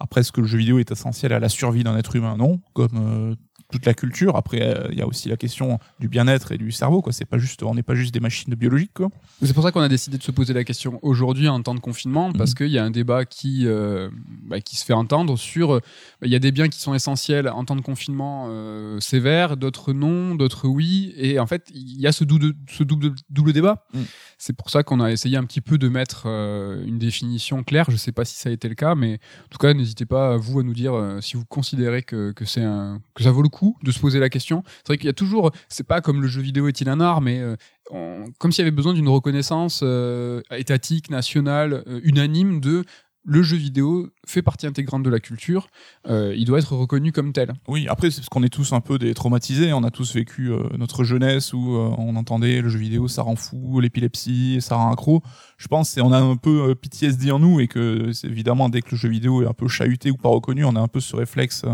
[0.00, 2.36] Après, est-ce que le jeu vidéo est essentiel à la survie d'un être humain?
[2.36, 3.34] Non, comme euh,
[3.72, 4.36] toute la culture.
[4.36, 7.02] Après, euh, il y a aussi la question du bien-être et du cerveau.
[7.02, 7.12] Quoi.
[7.12, 8.92] C'est pas juste, on n'est pas juste des machines de biologique.
[8.94, 9.08] Quoi.
[9.42, 11.80] C'est pour ça qu'on a décidé de se poser la question aujourd'hui en temps de
[11.80, 12.54] confinement, parce Mhm.
[12.56, 14.10] qu'il y a un débat qui, euh,
[14.46, 15.74] bah, qui se fait entendre sur.
[15.74, 15.80] euh,
[16.20, 19.56] bah, Il y a des biens qui sont essentiels en temps de confinement euh, sévère,
[19.56, 21.12] d'autres non, d'autres oui.
[21.16, 23.84] Et en fait, il y a ce double, ce double, double débat.
[23.94, 24.04] Mhm.
[24.46, 27.86] C'est pour ça qu'on a essayé un petit peu de mettre euh, une définition claire.
[27.88, 30.36] Je sais pas si ça a été le cas, mais en tout cas, n'hésitez pas,
[30.36, 33.98] vous, à nous dire euh, si vous considérez que, ça vaut le coup de se
[33.98, 34.62] poser la question.
[34.66, 35.50] C'est vrai qu'il y a toujours.
[35.70, 37.42] C'est pas comme le jeu vidéo est-il un art, mais.
[37.92, 42.84] euh, comme s'il y avait besoin d'une reconnaissance euh, étatique, nationale, euh, unanime de
[43.24, 45.68] le jeu vidéo fait partie intégrante de la culture,
[46.06, 47.54] euh, il doit être reconnu comme tel.
[47.68, 49.72] Oui, après, c'est parce qu'on est tous un peu des traumatisés.
[49.72, 53.22] On a tous vécu euh, notre jeunesse où euh, on entendait le jeu vidéo, ça
[53.22, 55.22] rend fou, l'épilepsie, ça rend accro.
[55.56, 58.96] Je pense qu'on a un peu PTSD en nous et que, évidemment, dès que le
[58.96, 61.64] jeu vidéo est un peu chahuté ou pas reconnu, on a un peu ce réflexe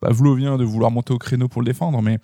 [0.00, 2.02] pavlovien de vouloir monter au créneau pour le défendre.
[2.02, 2.18] Mais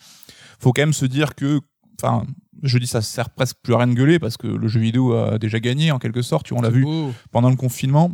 [0.58, 1.60] faut quand même se dire que,
[2.02, 2.26] enfin,
[2.62, 5.14] je dis ça sert presque plus à rien de gueuler parce que le jeu vidéo
[5.14, 6.50] a déjà gagné en quelque sorte.
[6.50, 6.84] On l'a vu
[7.30, 8.10] pendant le confinement.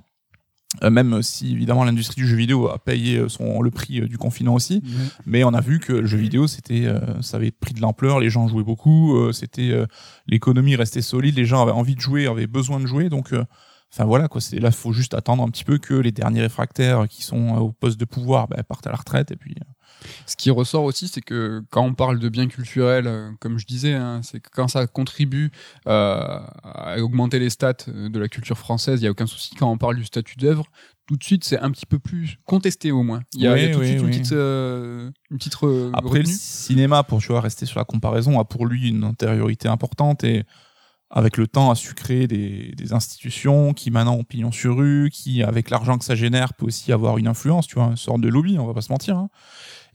[0.82, 4.08] Euh, même si évidemment l'industrie du jeu vidéo a payé euh, son, le prix euh,
[4.08, 4.82] du confinement aussi,
[5.24, 8.18] mais on a vu que le jeu vidéo c'était euh, ça avait pris de l'ampleur
[8.18, 9.86] les gens jouaient beaucoup euh, c'était euh,
[10.26, 13.08] l'économie restait solide les gens avaient envie de jouer avaient besoin de jouer.
[13.08, 13.44] Donc euh,
[13.92, 17.06] enfin voilà quoi c'est là faut juste attendre un petit peu que les derniers réfractaires
[17.08, 19.54] qui sont au poste de pouvoir bah, partent à la retraite et puis
[20.26, 23.66] Ce qui ressort aussi, c'est que quand on parle de biens culturels, euh, comme je
[23.66, 25.50] disais, hein, c'est que quand ça contribue
[25.86, 29.54] euh, à augmenter les stats euh, de la culture française, il n'y a aucun souci.
[29.54, 30.64] Quand on parle du statut d'œuvre,
[31.06, 33.20] tout de suite, c'est un petit peu plus contesté au moins.
[33.34, 35.38] Il y a, Oui, il y a tout de oui, suite une petite, euh, une
[35.38, 38.88] petite re- après le cinéma pour tu vois rester sur la comparaison a pour lui
[38.88, 40.44] une antériorité importante et
[41.08, 45.08] avec le temps a su créer des, des institutions qui maintenant ont pignon sur rue,
[45.12, 48.20] qui avec l'argent que ça génère peut aussi avoir une influence, tu vois, une sorte
[48.20, 49.16] de lobby, on va pas se mentir.
[49.16, 49.28] hein.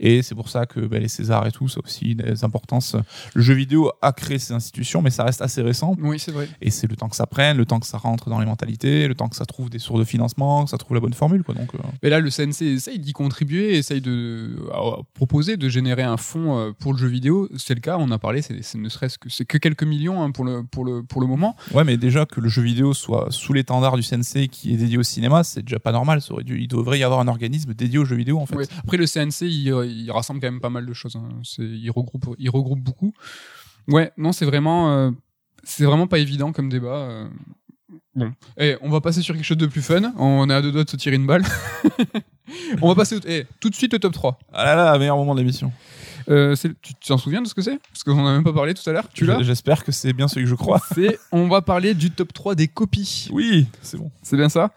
[0.04, 2.96] Et c'est pour ça que bah, les Césars et tout, ça a aussi des importances.
[3.36, 5.96] Le jeu vidéo a créé ces institutions, mais ça reste assez récent.
[6.00, 6.50] Oui, c'est vrai.
[6.60, 9.08] Et c'est le temps que ça prenne, le temps que ça rentre dans les mentalités,
[9.08, 11.44] le temps que ça trouve des sources de financement, que ça trouve la bonne formule.
[11.44, 11.54] Quoi.
[11.54, 16.04] Donc, euh, Mais là, le CNC essaye d'y contribuer, essaye de à- proposer de générer
[16.04, 17.48] un fonds euh, pour le jeu vidéo.
[17.56, 20.24] C'est le cas, on a parlé, c'est c'est ne serait-ce que c'est que quelques millions
[20.24, 21.56] hein, pour le pour le pour le moment.
[21.74, 24.98] Ouais, mais déjà que le jeu vidéo soit sous l'étendard du CNC qui est dédié
[24.98, 26.22] au cinéma, c'est déjà pas normal.
[26.22, 28.56] Ça aurait dû, il devrait y avoir un organisme dédié au jeu vidéo en fait.
[28.56, 28.66] Ouais.
[28.84, 31.15] Après, le CNC, il, il rassemble quand même pas mal de choses.
[31.15, 31.30] hein.
[31.43, 33.13] C'est- Il regroupe il regroupe beaucoup.
[33.88, 35.12] Ouais, non, c'est vraiment euh,
[35.63, 36.97] c'est vraiment pas évident comme débat.
[37.10, 37.27] euh.
[38.15, 40.13] Bon, Eh, on va passer sur quelque chose de plus fun.
[40.17, 41.43] On est à deux doigts de se tirer une balle.
[42.82, 44.38] on va passer eh, tout de suite au top 3.
[44.54, 45.71] Ah là là, meilleur moment de l'émission.
[46.32, 47.78] Euh, c'est- tu tu t'en souviens de ce que c'est?
[47.91, 49.08] Parce qu'on en a même pas parlé tout à l'heure.
[49.13, 49.41] Tu l'as?
[49.44, 50.80] J'espère que c'est bien celui que je crois.
[50.96, 53.28] C'est, on va parler du top 3 des copies.
[53.32, 54.12] Oui, c'est bon.
[54.24, 54.72] C'est bien ça?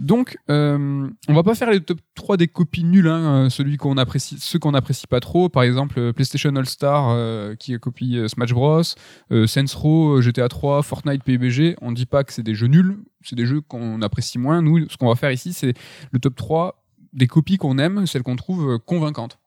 [0.00, 3.76] Donc, euh, on va pas faire les top 3 des copies nulles, hein, euh, celui
[3.76, 5.48] qu'on apprécie, ceux qu'on apprécie pas trop.
[5.48, 8.82] Par exemple, euh, PlayStation All Star euh, qui copie euh, Smash Bros,
[9.30, 11.76] euh, Saints Row, euh, GTA 3, Fortnite, PUBG.
[11.80, 14.62] On dit pas que c'est des jeux nuls, c'est des jeux qu'on apprécie moins.
[14.62, 15.74] Nous, ce qu'on va faire ici, c'est
[16.10, 19.38] le top 3 des copies qu'on aime, celles qu'on trouve euh, convaincantes.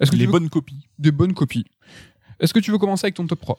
[0.00, 0.88] Est-ce que Les veux- bonnes copies.
[0.98, 1.66] des bonnes copies
[2.40, 3.58] Est-ce que tu veux commencer avec ton top 3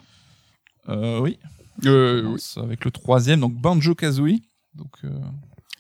[0.90, 1.38] Euh, oui.
[1.86, 4.40] euh, Avec le troisième, donc Banjo Kazooie.
[4.76, 5.10] Donc, euh,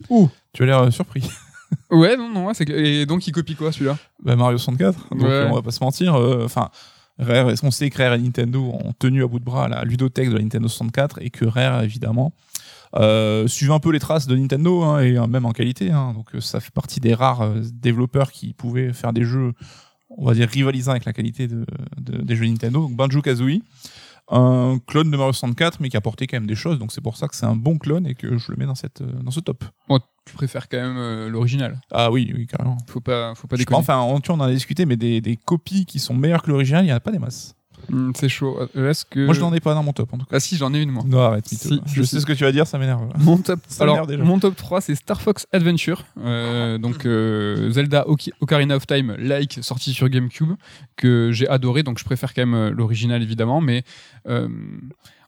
[0.09, 0.29] Ouh.
[0.53, 1.23] tu as l'air euh, surpris.
[1.89, 3.97] Ouais, non, non, c'est et donc il copie quoi celui-là?
[4.21, 5.07] Bah, Mario 64.
[5.15, 5.47] Donc, Ouais.
[5.49, 6.15] on va pas se mentir.
[6.15, 6.69] Enfin,
[7.17, 10.29] Rare, on sait que Rare et Nintendo ont tenu à bout de bras la ludothèque
[10.29, 12.33] de la Nintendo 64 et que Rare, évidemment,
[12.97, 15.91] euh, suivent un peu les traces de Nintendo hein, et même en qualité.
[15.91, 16.13] hein.
[16.13, 19.53] donc, ça fait partie des rares développeurs qui pouvaient faire des jeux,
[20.17, 21.65] on va dire, rivalisant avec la qualité de,
[21.99, 22.81] de- des jeux Nintendo.
[22.81, 23.61] Donc, Banjo Kazooie.
[24.33, 26.79] Un clone de Mario 64, mais qui apportait quand même des choses.
[26.79, 28.75] Donc, c'est pour ça que c'est un bon clone et que je le mets dans,
[28.75, 29.65] cette, euh, dans ce top.
[29.89, 31.81] Bon, tu préfères quand même euh, l'original.
[31.91, 32.77] Ah oui, oui, carrément.
[32.87, 33.77] Faut pas, faut pas déconner.
[33.79, 36.43] enfin, on, tu vois, on en a discuté, mais des, des copies qui sont meilleures
[36.43, 37.55] que l'original, il n'y en a pas des masses.
[37.89, 38.59] Hmm, c'est chaud.
[38.75, 40.37] Est-ce que Moi, je n'en ai pas dans mon top, en tout cas.
[40.37, 41.03] Ah si, j'en ai une moi.
[41.05, 41.47] Non, arrête.
[41.47, 43.07] Si, je sais ce que tu vas dire, ça m'énerve.
[43.19, 44.23] Mon top, alors, déjà.
[44.23, 46.03] mon top 3, c'est Star Fox Adventure.
[46.19, 48.05] Euh, donc euh, Zelda
[48.39, 50.53] Ocarina of Time, like, sorti sur GameCube,
[50.95, 51.83] que j'ai adoré.
[51.83, 53.61] Donc je préfère quand même euh, l'original, évidemment.
[53.61, 53.83] Mais
[54.27, 54.47] euh,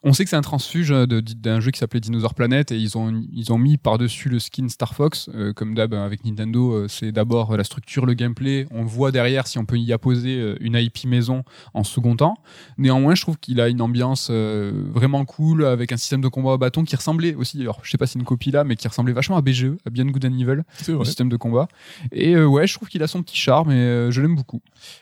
[0.04, 2.98] on sait que c'est un transfuge euh, d'un jeu qui s'appelait Dinosaur Planet et ils
[2.98, 5.30] ont, ils ont mis par-dessus le skin Star Fox.
[5.34, 8.68] Euh, comme d'hab avec Nintendo, euh, c'est d'abord la structure, le gameplay.
[8.72, 12.38] On voit derrière si on peut y apposer euh, une IP maison en second temps.
[12.78, 16.54] Néanmoins, je trouve qu'il a une ambiance euh, vraiment cool avec un système de combat
[16.54, 18.76] à bâton qui ressemblait aussi, alors je sais pas si c'est une copie là, mais
[18.76, 21.68] qui ressemblait vachement à BGE, à Beyond Good and Evil, le système de combat.
[22.12, 24.62] Et euh, ouais, je trouve qu'il a son petit charme et euh, je l'aime beaucoup.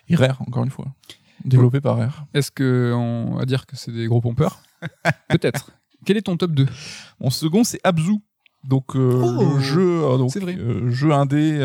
[0.09, 0.87] Et Rare, encore une fois.
[1.43, 2.25] Développé par Rare.
[2.33, 4.61] Est-ce qu'on va dire que c'est des gros pompeurs?
[5.30, 5.72] Peut-être.
[6.06, 6.65] Quel est ton top 2
[7.20, 8.17] Mon second, c'est Abzu.
[8.63, 10.56] Donc, euh, Oh, le jeu, euh, donc, vrai.
[10.56, 11.60] euh, jeu indé,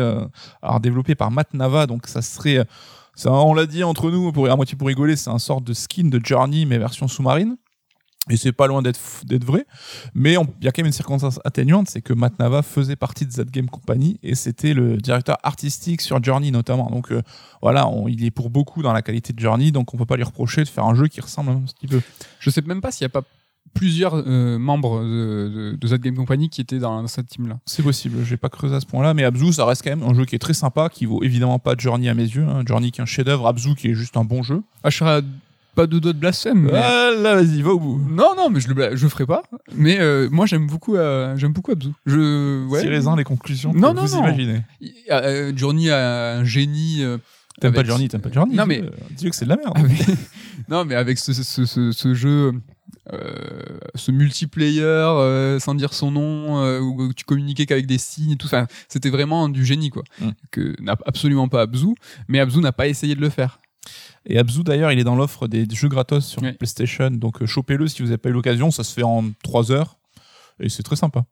[0.61, 1.85] alors développé par Matt Nava.
[1.85, 2.65] Donc, ça serait,
[3.13, 5.73] ça, on l'a dit entre nous, pour, à moitié pour rigoler, c'est un sort de
[5.73, 7.57] skin de Journey, mais version sous-marine.
[8.29, 8.99] Et c'est pas loin d'être
[9.45, 9.65] vrai.
[10.13, 13.25] Mais il y a quand même une circonstance atténuante, c'est que Matt Nava faisait partie
[13.25, 16.89] de Z Game Company et c'était le directeur artistique sur Journey notamment.
[16.89, 17.21] Donc euh,
[17.61, 20.15] voilà, on- il est pour beaucoup dans la qualité de Journey, donc on peut pas
[20.17, 22.01] lui reprocher de faire un jeu qui ressemble un petit peu.
[22.39, 23.23] Je sais même pas s'il y a pas
[23.73, 27.59] plusieurs euh, membres de, de, Game Company qui étaient dans, dans cette team là.
[27.65, 30.13] C'est possible, j'ai pas creusé à ce point-là, mais Abzu, ça reste quand même un
[30.13, 32.45] jeu qui est très sympa, qui vaut évidemment pas Journey à mes yeux.
[32.47, 32.63] hein.
[32.65, 34.63] Journey qui est un chef-d'œuvre, Abzu qui est juste un bon jeu.
[34.83, 35.21] Ah, je serais à
[35.77, 36.63] pas de doigt de blasphème.
[36.63, 38.01] mais- Ah là, vas-y, va au bout.
[38.09, 39.43] Non, non, mais je le, bla- je le ferai pas.
[39.75, 41.89] Mais euh, moi, j'aime beaucoup, euh, j'aime beaucoup Abzu.
[42.05, 42.81] Je, ouais.
[42.81, 44.23] Tirez-en les conclusions Non, que non, vous non.
[44.27, 44.61] imaginez.
[44.81, 47.03] Il- euh, Journey a un génie.
[47.03, 47.17] euh,
[47.61, 48.55] T'aimes pas avec- Journey, t'aimes pas Journey.
[48.55, 48.91] Non, mais- dis-le.
[49.11, 49.77] Dis-le que c'est de la merde.
[49.77, 49.97] avec-
[50.69, 52.51] non, mais avec ce, ce, ce, ce jeu,
[53.13, 53.19] euh,
[53.95, 58.35] ce multiplayer, euh, sans dire son nom, euh, où tu communiquais qu'avec des signes et
[58.35, 58.47] tout.
[58.47, 60.03] Enfin, c'était vraiment du génie, quoi.
[60.21, 60.29] Mm.
[60.51, 61.95] Que n'a absolument pas Abzu,
[62.27, 63.59] mais Abzu n'a pas essayé de le faire.
[64.25, 66.53] Et Abzu d'ailleurs, il est dans l'offre des jeux gratos sur Ouais.
[66.53, 69.71] PlayStation, donc euh, chopez-le si vous n'avez pas eu l'occasion, ça se fait en 3
[69.71, 69.97] heures
[70.59, 71.25] et c'est très sympa.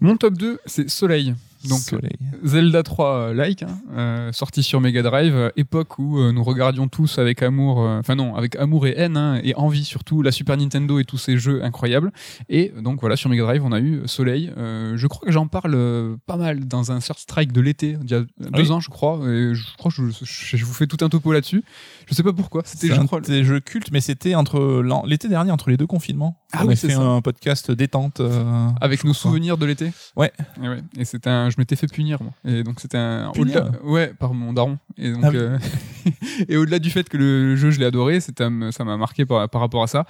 [0.00, 1.34] Mon top 2, c'est Soleil.
[1.68, 2.16] Donc, Soleil.
[2.44, 6.44] Zelda 3 euh, like, hein, euh, sorti sur Mega Drive, euh, époque où euh, nous
[6.44, 10.22] regardions tous avec amour, euh, enfin non, avec amour et haine hein, et envie surtout
[10.22, 12.12] la Super Nintendo et tous ces jeux incroyables.
[12.48, 14.52] Et donc voilà, sur Mega Drive, on a eu Soleil.
[14.56, 18.14] Je crois que j'en parle pas mal dans un Third Strike de l'été, il y
[18.14, 18.70] a deux Oui.
[18.70, 19.18] ans, je crois.
[19.28, 21.64] Et je crois que je, je- je vous fais tout un topo là-dessus.
[22.08, 22.62] Je sais pas pourquoi.
[22.64, 25.76] C'était, je un crois, de tes jeux cultes, mais c'était entre l'été dernier, entre les
[25.76, 26.40] deux confinements.
[26.52, 27.00] Ah on oui, a c'est fait ça.
[27.02, 28.20] un podcast détente.
[28.20, 29.92] euh, avec nos souvenirs de l'été.
[30.16, 30.32] Ouais.
[30.62, 30.78] Et, ouais.
[30.96, 32.32] Et c'était un, je m'étais fait punir moi.
[32.46, 34.78] Et donc c'était un au-delà, ouais, par mon daron.
[34.96, 35.36] Et donc Ah oui.
[35.36, 35.58] euh,
[36.48, 39.60] et au-delà du fait que le jeu je l'ai adoré, ça m'a marqué par, par
[39.60, 40.06] rapport à ça.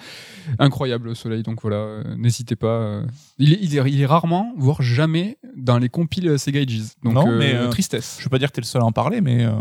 [0.60, 1.42] Incroyable le soleil.
[1.42, 3.02] Donc voilà, euh, n'hésitez pas.
[3.38, 6.82] Il est, il est, il est rarement, voire jamais dans les compiles Sega Ages.
[7.02, 8.16] Donc Non, euh, mais, euh, tristesse.
[8.18, 9.52] Je veux pas dire que t'es le seul à en parler, mais euh,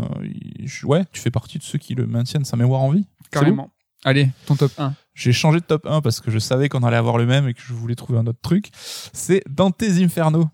[0.84, 3.06] ouais, tu fais partie de ceux qui le maintiennent sa mémoire en vie.
[3.30, 3.70] Carrément.
[4.04, 4.94] Allez, ton top 1.
[5.14, 7.54] J'ai changé de top 1 parce que je savais qu'on allait avoir le même et
[7.54, 8.70] que je voulais trouver un autre truc.
[9.12, 10.48] C'est Dante's Inferno.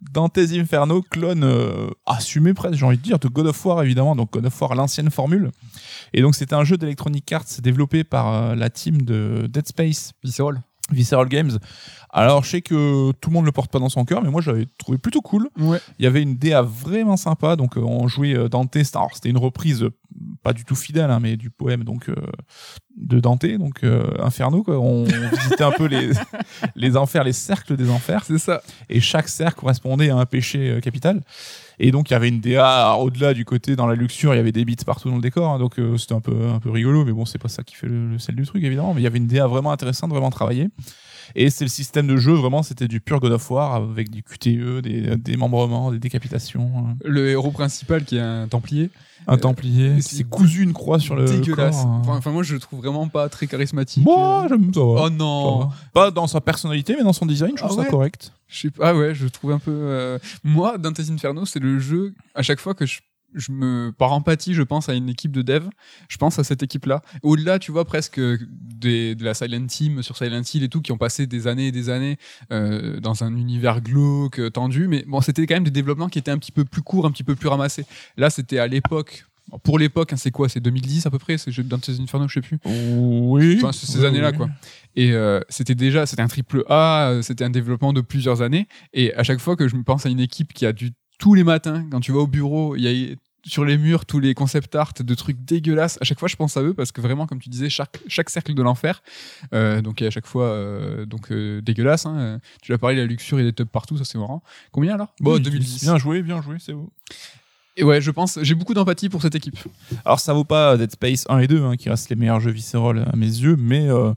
[0.00, 4.14] Dante's Inferno, clone euh, assumé presque, j'ai envie de dire, de God of War évidemment,
[4.14, 5.50] donc God of War l'ancienne formule.
[6.12, 10.12] Et donc c'était un jeu d'Electronic Arts développé par euh, la team de Dead Space,
[10.22, 10.62] Visceral.
[10.90, 11.58] Visceral Games.
[12.10, 14.30] Alors je sais que tout le monde ne le porte pas dans son cœur, mais
[14.30, 15.48] moi j'avais trouvé plutôt cool.
[15.58, 15.78] Ouais.
[15.98, 18.70] Il y avait une DA vraiment sympa, donc euh, on jouait euh, Dante.
[18.72, 19.90] c'était- alors, C'était une reprise euh,
[20.42, 22.10] pas du tout fidèle, hein, mais du poème donc
[22.96, 23.84] de Dante, donc
[24.20, 24.62] Inferno.
[24.62, 24.78] Quoi.
[24.80, 25.04] On
[25.42, 26.10] visitait un peu les
[26.74, 28.62] les enfers, les cercles des enfers, C'est ça.
[28.88, 31.22] et chaque cercle correspondait à un péché capital.
[31.80, 34.40] Et donc il y avait une DA au-delà du côté dans la luxure, il y
[34.40, 36.70] avait des bits partout dans le décor, hein, donc euh, c'était un peu un peu
[36.70, 38.94] rigolo, mais bon c'est pas ça qui fait le, sel du truc évidemment.
[38.94, 40.68] Mais il y avait une DA vraiment intéressante, vraiment travaillée.
[41.34, 44.22] Et c'est le système de jeu vraiment, c'était du pur God of War avec du
[44.22, 46.70] QTE, des démembrements, des décapitations.
[46.76, 46.96] hein.
[47.04, 48.90] Le héros principal qui est un templier.
[49.26, 51.76] Un Euh, templier, c'est c'est cousu une croix sur le dégueulasse.
[51.82, 51.98] corps, hein.
[52.02, 54.04] Enfin, enfin, moi, je le trouve vraiment pas très charismatique.
[54.04, 54.80] Moi, Euh, j'aime ça.
[54.80, 55.68] Oh Ça non.
[55.92, 58.32] Pas dans sa personnalité, mais dans son design, je Ah trouve ça ouais correct.
[58.48, 59.72] Je sais pas, ah ouais, je trouve un peu.
[59.74, 63.00] euh, Moi, Dante's Inferno, c'est le jeu, à chaque fois que je,
[63.34, 63.92] je me.
[63.96, 65.66] Par empathie, je pense à une équipe de dev,
[66.08, 67.02] je pense à cette équipe-là.
[67.22, 70.92] Au-delà, tu vois, presque des, de la Silent Team sur Silent Hill et tout, qui
[70.92, 72.16] ont passé des années et des années
[72.52, 76.18] euh, dans un univers glauque, euh, tendu, mais bon, c'était quand même des développements qui
[76.18, 77.84] étaient un petit peu plus courts, un petit peu plus ramassés.
[78.16, 79.24] Là, c'était à l'époque.
[79.62, 80.50] Pour l'époque, hein, c'est quoi?
[80.50, 82.58] C'est 2010 à peu près, c'est Dante's Inferno, je sais plus.
[82.66, 83.56] Oui.
[83.56, 84.36] Enfin, c'est ces Oui, années-là, oui.
[84.36, 84.48] quoi.
[84.94, 88.68] Et euh, c'était déjà, c'était un triple A, c'était un développement de plusieurs années.
[88.92, 91.34] Et à chaque fois que je me pense à une équipe qui a dû tous
[91.34, 94.34] les matins, quand tu vas au bureau, il y a sur les murs tous les
[94.34, 95.98] concept art de trucs dégueulasses.
[96.00, 98.30] À chaque fois, je pense à eux parce que vraiment, comme tu disais, chaque, chaque
[98.30, 99.02] cercle de l'enfer,
[99.54, 102.06] euh, donc à chaque fois, euh, donc euh, dégueulasse.
[102.06, 104.42] Hein, tu l'as parlé, la luxure et des tubs partout, ça c'est marrant.
[104.72, 105.14] Combien alors?
[105.20, 105.84] Bon, Oui, 2010.
[105.84, 106.90] Bien joué, bien joué, c'est beau.
[107.76, 109.56] Et ouais, je pense, j'ai beaucoup d'empathie pour cette équipe.
[110.04, 112.50] Alors ça vaut pas Dead Space 1 et 2 hein, qui restent les meilleurs jeux
[112.50, 114.12] viscérales à mes yeux, mais euh,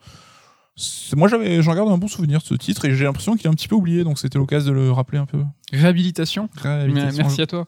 [1.16, 3.50] moi j'avais j'en garde un bon souvenir de ce titre et j'ai l'impression qu'il est
[3.50, 5.44] un petit peu oublié, donc c'était l'occasion de le rappeler un peu.
[5.72, 6.50] Réhabilitation.
[6.56, 7.24] Réhabilitation.
[7.24, 7.66] Merci à toi.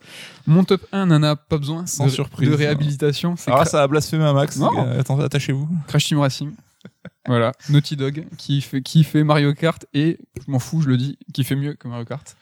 [0.48, 2.50] Mon top 1 n'en a pas besoin Sans de, surprise.
[2.50, 3.36] de réhabilitation.
[3.48, 4.58] Alors là, ça a blasphémé un max.
[4.58, 4.74] Non.
[4.74, 5.00] gars.
[5.00, 5.68] Attendez, attachez-vous.
[5.88, 6.52] Crash Team Racing.
[7.28, 10.98] voilà, Naughty Dog qui fait qui fait Mario Kart et je m'en fous, je le
[10.98, 12.36] dis, qui fait mieux que Mario Kart.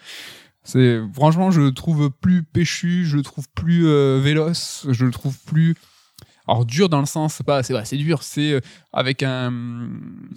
[0.64, 5.12] C'est franchement, je le trouve plus péchu, je le trouve plus euh, véloce, je le
[5.12, 5.76] trouve plus
[6.48, 8.60] alors dur dans le sens, c'est pas c'est dur, c'est euh,
[8.94, 9.54] avec un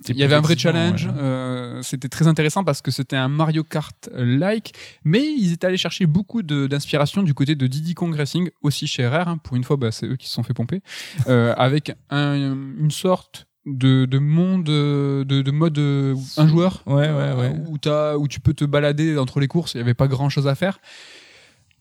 [0.09, 1.13] il y avait un vrai challenge, ouais.
[1.19, 5.77] euh, c'était très intéressant parce que c'était un Mario Kart like, mais ils étaient allés
[5.77, 9.65] chercher beaucoup d'inspiration du côté de Diddy Kong Racing, aussi chez Rare, hein, pour une
[9.65, 10.83] fois, bah, c'est eux qui se sont fait pomper,
[11.29, 12.35] euh, avec un-
[12.79, 18.15] une sorte de, de monde de, de mode un joueur Ouais, ouais, ouais.
[18.19, 20.55] où tu peux te balader entre les courses il n'y avait pas grand chose à
[20.55, 20.81] faire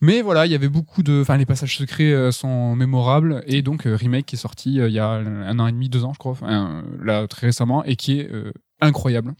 [0.04, 3.62] mais voilà il y avait beaucoup de enfin les passages secrets euh, sont mémorables et
[3.62, 6.04] donc euh, remake qui est sorti euh, il y a un an et demi deux
[6.04, 8.30] ans je crois enfin, là très récemment et qui est
[8.80, 9.34] incroyable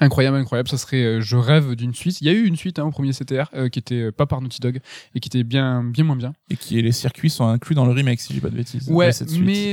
[0.00, 0.68] Incroyable, incroyable.
[0.68, 2.20] Ça serait, euh, je rêve d'une suite.
[2.22, 4.24] Il y a eu une suite hein, au premier CTR euh, qui était euh, pas
[4.24, 4.80] par Naughty Dog
[5.14, 6.32] et qui était bien, bien moins bien.
[6.48, 8.88] Et qui les circuits sont inclus dans le remake, si je dis pas de bêtises.
[8.88, 9.44] Ouais, de cette suite.
[9.44, 9.72] mais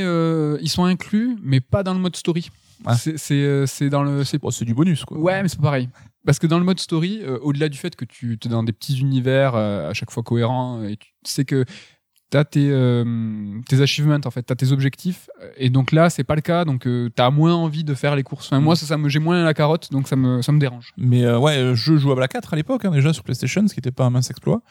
[0.61, 2.49] ils sont inclus, mais pas dans le mode story.
[2.95, 5.17] C'est, c'est, euh, c'est dans le, c'est Bon, c'est du bonus, quoi.
[5.17, 5.89] Ouais, mais c'est pas pareil.
[6.25, 8.73] Parce que dans le mode story, euh, au-delà du fait que tu es dans des
[8.73, 11.65] petits univers euh, à chaque fois cohérents, et tu sais que
[12.29, 13.03] t'as tes, euh,
[13.67, 16.87] tes achievements, en fait, t'as tes objectifs, et donc là, c'est pas le cas, donc
[16.87, 18.47] euh, t'as moins envie de faire les courses.
[18.47, 20.93] Enfin, moi, ça, ça me, j'ai moins la carotte, donc ça me, ça me dérange.
[20.97, 23.73] Mais euh, ouais, euh, jeu jouable à 4 à l'époque, hein, déjà sur PlayStation, ce
[23.73, 24.61] qui était pas un mince exploit.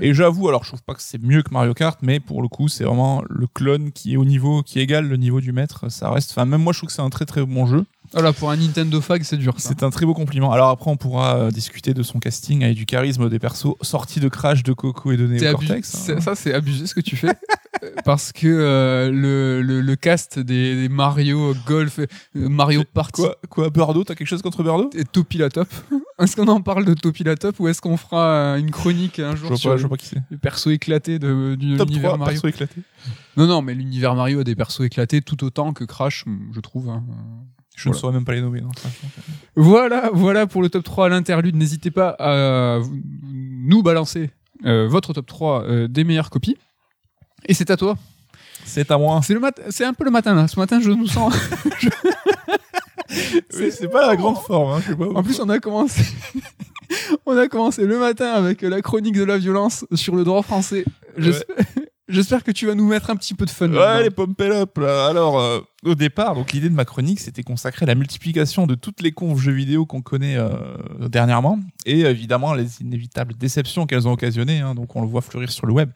[0.00, 2.48] Et j'avoue, alors je trouve pas que c'est mieux que Mario Kart, mais pour le
[2.48, 5.90] coup, c'est vraiment le clone qui est au niveau, qui égale le niveau du maître.
[5.90, 7.84] Ça reste, enfin, même moi, je trouve que c'est un très très bon jeu.
[8.12, 9.54] Voilà, pour un Nintendo Fag, c'est dur.
[9.58, 10.52] C'est un très beau compliment.
[10.52, 14.20] Alors après, on pourra euh, discuter de son casting et du charisme des persos sortis
[14.20, 15.88] de Crash, de Coco et de C'est Neo abusé- Cortex.
[15.90, 16.20] c'est- hein.
[16.20, 17.32] Ça, c'est abusé ce que tu fais.
[18.06, 23.36] Parce que euh, le, le, le cast des, des Mario Golf, euh, Mario Party Quoi,
[23.50, 24.88] quoi, Birdo T'as quelque chose contre Birdo?
[24.94, 25.68] Et Topi la Top.
[26.18, 29.32] Est-ce qu'on en parle de Topi la Top ou est-ce qu'on fera une chronique un
[29.32, 30.22] Je jour vois sur pas, je vois pas qui c'est.
[30.30, 32.32] les persos éclatés de, du Top l'univers 3, Mario?
[32.40, 32.80] perso éclaté.
[33.36, 36.88] Non, non, mais l'univers Mario a des persos éclatés tout autant que Crash, je trouve.
[36.88, 37.04] hein.
[37.76, 38.60] Je ne saurais même pas les nommer.
[38.62, 38.70] non.
[39.54, 41.54] Voilà, voilà pour le top 3 à l'interlude.
[41.56, 42.80] N'hésitez pas à
[43.12, 44.30] nous balancer
[44.64, 46.56] euh, votre top 3 euh, des meilleures copies.
[47.46, 47.96] Et c'est à toi.
[48.64, 49.20] C'est à moi.
[49.22, 50.48] C'est le mat- c'est un peu le matin là.
[50.48, 51.34] Ce matin, je nous sens.
[51.78, 51.88] je-
[53.58, 54.72] Oui, c'est pas la grande forme.
[54.72, 55.06] Hein, je sais pas.
[55.06, 56.02] En plus, on a commencé.
[57.26, 60.84] on a commencé le matin avec la chronique de la violence sur le droit français.
[62.08, 63.70] J'espère que tu vas nous mettre un petit peu de fun.
[63.70, 65.06] Ouais, les pommes up là.
[65.06, 68.74] Alors, euh, au départ, donc l'idée de ma chronique, c'était consacrée à la multiplication de
[68.74, 70.48] toutes les confs jeux vidéo qu'on connaît euh,
[71.08, 74.60] dernièrement, et évidemment les inévitables déceptions qu'elles ont occasionnées.
[74.60, 75.90] hein, donc, on le voit fleurir sur le web.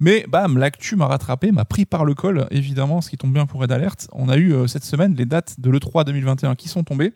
[0.00, 2.46] Mais bam, l'actu m'a rattrapé, m'a pris par le col.
[2.50, 4.08] Évidemment, ce qui tombe bien pour Red Alert.
[4.12, 7.14] On a eu euh, cette semaine les dates de l'E3 2021 qui sont tombées.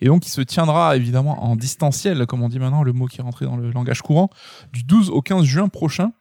[0.00, 3.20] Et donc, il se tiendra évidemment en distanciel, comme on dit maintenant, le mot qui
[3.20, 4.28] est rentré dans le langage courant,
[4.72, 6.12] du 12 au 15 juin prochain.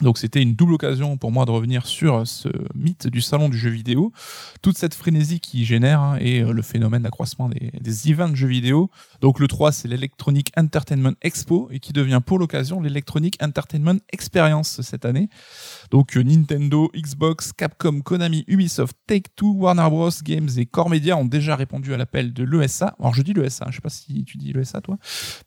[0.00, 3.56] Donc c'était une double occasion pour moi de revenir sur ce mythe du salon du
[3.56, 4.12] jeu vidéo,
[4.60, 8.34] toute cette frénésie qui génère hein, et euh, le phénomène d'accroissement des, des events de
[8.34, 8.90] jeux vidéo.
[9.20, 14.80] Donc le 3 c'est l'Electronic Entertainment Expo et qui devient pour l'occasion l'Electronic Entertainment Experience
[14.82, 15.28] cette année.
[15.90, 21.24] Donc euh, Nintendo, Xbox, Capcom, Konami, Ubisoft, Take-Two, Warner Bros Games et Core Media ont
[21.24, 22.94] déjà répondu à l'appel de l'ESA.
[22.98, 24.96] Alors je dis l'ESA, je sais pas si tu dis l'ESA toi.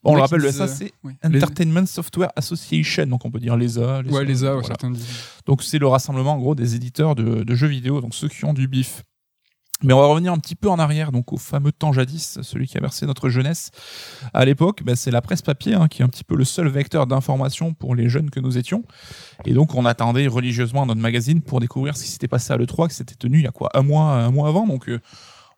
[0.03, 1.13] Bon, on le rappelle l'ESA c'est oui.
[1.23, 4.01] Entertainment Software Association, donc on peut dire l'ESA.
[4.01, 4.67] Ouais, les A, ouais, voilà.
[4.67, 5.07] certains disent.
[5.45, 8.45] Donc c'est le rassemblement en gros des éditeurs de, de jeux vidéo, donc ceux qui
[8.45, 9.03] ont du bif.
[9.81, 12.67] Mais on va revenir un petit peu en arrière, donc au fameux temps jadis, celui
[12.67, 13.71] qui a versé notre jeunesse.
[14.33, 16.67] À l'époque, ben, c'est la presse papier hein, qui est un petit peu le seul
[16.67, 18.83] vecteur d'information pour les jeunes que nous étions.
[19.45, 22.89] Et donc on attendait religieusement notre magazine pour découvrir ce qui s'était passé à l'E3,
[22.89, 24.67] qui s'était tenu il y a quoi un mois, un mois avant.
[24.67, 24.99] Donc euh,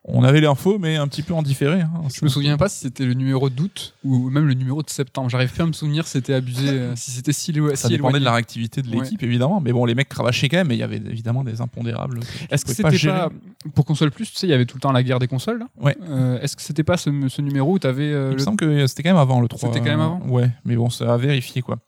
[0.04, 1.82] on avait l'info, mais un petit peu en différé.
[1.82, 1.90] hein.
[2.12, 5.30] Je me souviens pas si c'était le numéro d'août ou même le numéro de septembre.
[5.30, 7.94] J'arrive plus à me souvenir si c'était abusé, euh, si c'était si, élo- Ça si
[7.94, 9.60] dépendait de la réactivité de l'équipe, évidemment.
[9.60, 12.18] Mais bon, les mecs cravachaient quand même, mais il y avait évidemment des impondérables.
[12.20, 13.30] tu Est-ce que c'était pas,
[13.74, 15.60] pour console plus, tu sais, il y avait tout le temps la guerre des consoles.
[15.60, 15.96] là Ouais.
[16.08, 18.42] Euh, Est-ce que c'était pas ce, ce numéro où t'avais euh, Il me le...
[18.42, 19.68] semble que c'était quand même avant le 3.
[19.68, 21.78] C'était quand même avant Ouais, mais bon, ça a vérifié quoi.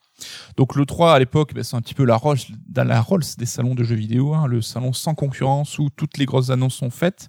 [0.57, 2.21] Donc le 3 à l'époque, ben, c'est un petit peu la
[2.69, 6.19] dans la Rolls des salons de jeux vidéo, hein, le salon sans concurrence où toutes
[6.19, 7.29] les grosses annonces sont faites,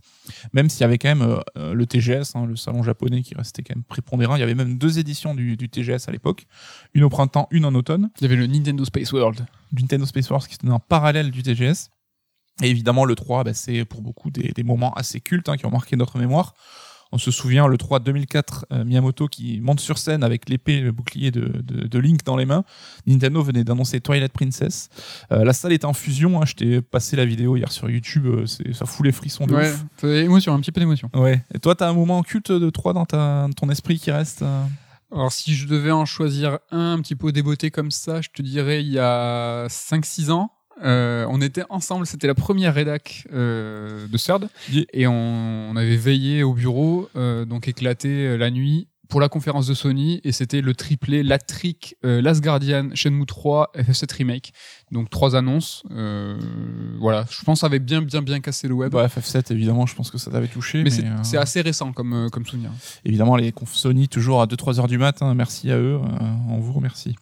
[0.54, 3.36] même s'il y avait quand même euh, euh, le TGS, hein, le salon japonais qui
[3.36, 4.36] restait quand même prépondérant.
[4.36, 6.46] Il y avait même deux éditions du, du TGS à l'époque,
[6.94, 8.10] une au printemps, une en automne.
[8.20, 9.46] Il y avait le Nintendo Space World.
[9.72, 11.90] du Nintendo Space Wars qui se tenait en parallèle du TGS.
[12.62, 15.66] Et évidemment, le 3, bah, c'est pour beaucoup des, des moments assez cultes hein, qui
[15.66, 16.54] ont marqué notre mémoire.
[17.12, 20.82] On se souvient, le 3 2004, euh, Miyamoto qui monte sur scène avec l'épée et
[20.82, 22.64] le bouclier de, de, de Link dans les mains.
[23.08, 24.90] Nintendo venait d'annoncer Twilight Princess.
[25.32, 26.42] Euh, la salle était en fusion.
[26.42, 28.26] Hein, je t'ai passé la vidéo hier sur YouTube.
[28.26, 30.04] euh, c'est- ça fout les frissons de Ouais, ouf.
[30.04, 31.10] émotion, un petit peu d'émotion.
[31.14, 31.42] Ouais.
[31.54, 34.44] Et toi, t'as un moment culte de 3 dans, ta, ton esprit qui reste
[35.12, 38.42] Alors, si je devais en choisir un, un petit peu déboté comme ça, je te
[38.42, 40.52] dirais il y a 5-6 ans.
[40.84, 44.86] Euh, on était ensemble, c'était la première rédac euh, de CERD, Yeah.
[44.94, 49.68] et on, on avait veillé au bureau, euh, donc éclaté la nuit pour la conférence
[49.68, 54.52] de Sony, et c'était le triplé Latric, Last Guardian, Shenmue 3, FF7 Remake.
[54.92, 55.84] Donc trois annonces.
[57.00, 58.92] voilà, je pense que ça avait bien, bien, bien cassé le web.
[58.92, 60.80] Bah, FF7, évidemment, je pense que ça t'avait touché.
[60.84, 62.72] mais Mais, c'est assez récent comme, comme souvenir.
[63.06, 65.36] Évidemment, les confs Sony, toujours à 2-3 heures du matin.
[65.36, 66.00] Merci à eux.
[66.50, 67.16] on vous remercie.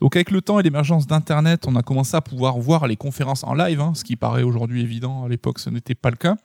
[0.00, 3.44] Donc, avec le temps et l'émergence d'Internet, on a commencé à pouvoir voir les conférences
[3.44, 5.24] en live, hein, ce qui paraît aujourd'hui évident.
[5.24, 6.36] À l'époque, ce n'était pas le cas.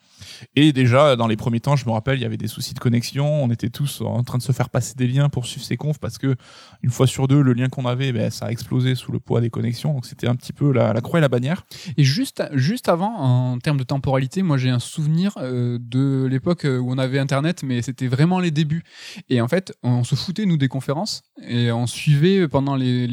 [0.56, 2.80] Et déjà, dans les premiers temps, je me rappelle, il y avait des soucis de
[2.80, 3.44] connexion.
[3.44, 6.00] On était tous en train de se faire passer des liens pour suivre ces confs
[6.00, 6.36] parce que,
[6.84, 9.42] une fois sur deux, le lien qu'on avait, ben, ça a explosé sous le poids
[9.42, 9.94] des connexions.
[9.94, 11.66] Donc, c'était un petit peu la, la croix et la bannière.
[11.98, 16.66] Et juste, juste avant, en termes de temporalité, moi j'ai un souvenir euh, de l'époque
[16.66, 18.84] où on avait Internet, mais c'était vraiment les débuts.
[19.30, 23.08] Et en fait, on se foutait, nous, des conférences, et on suivait pendant les-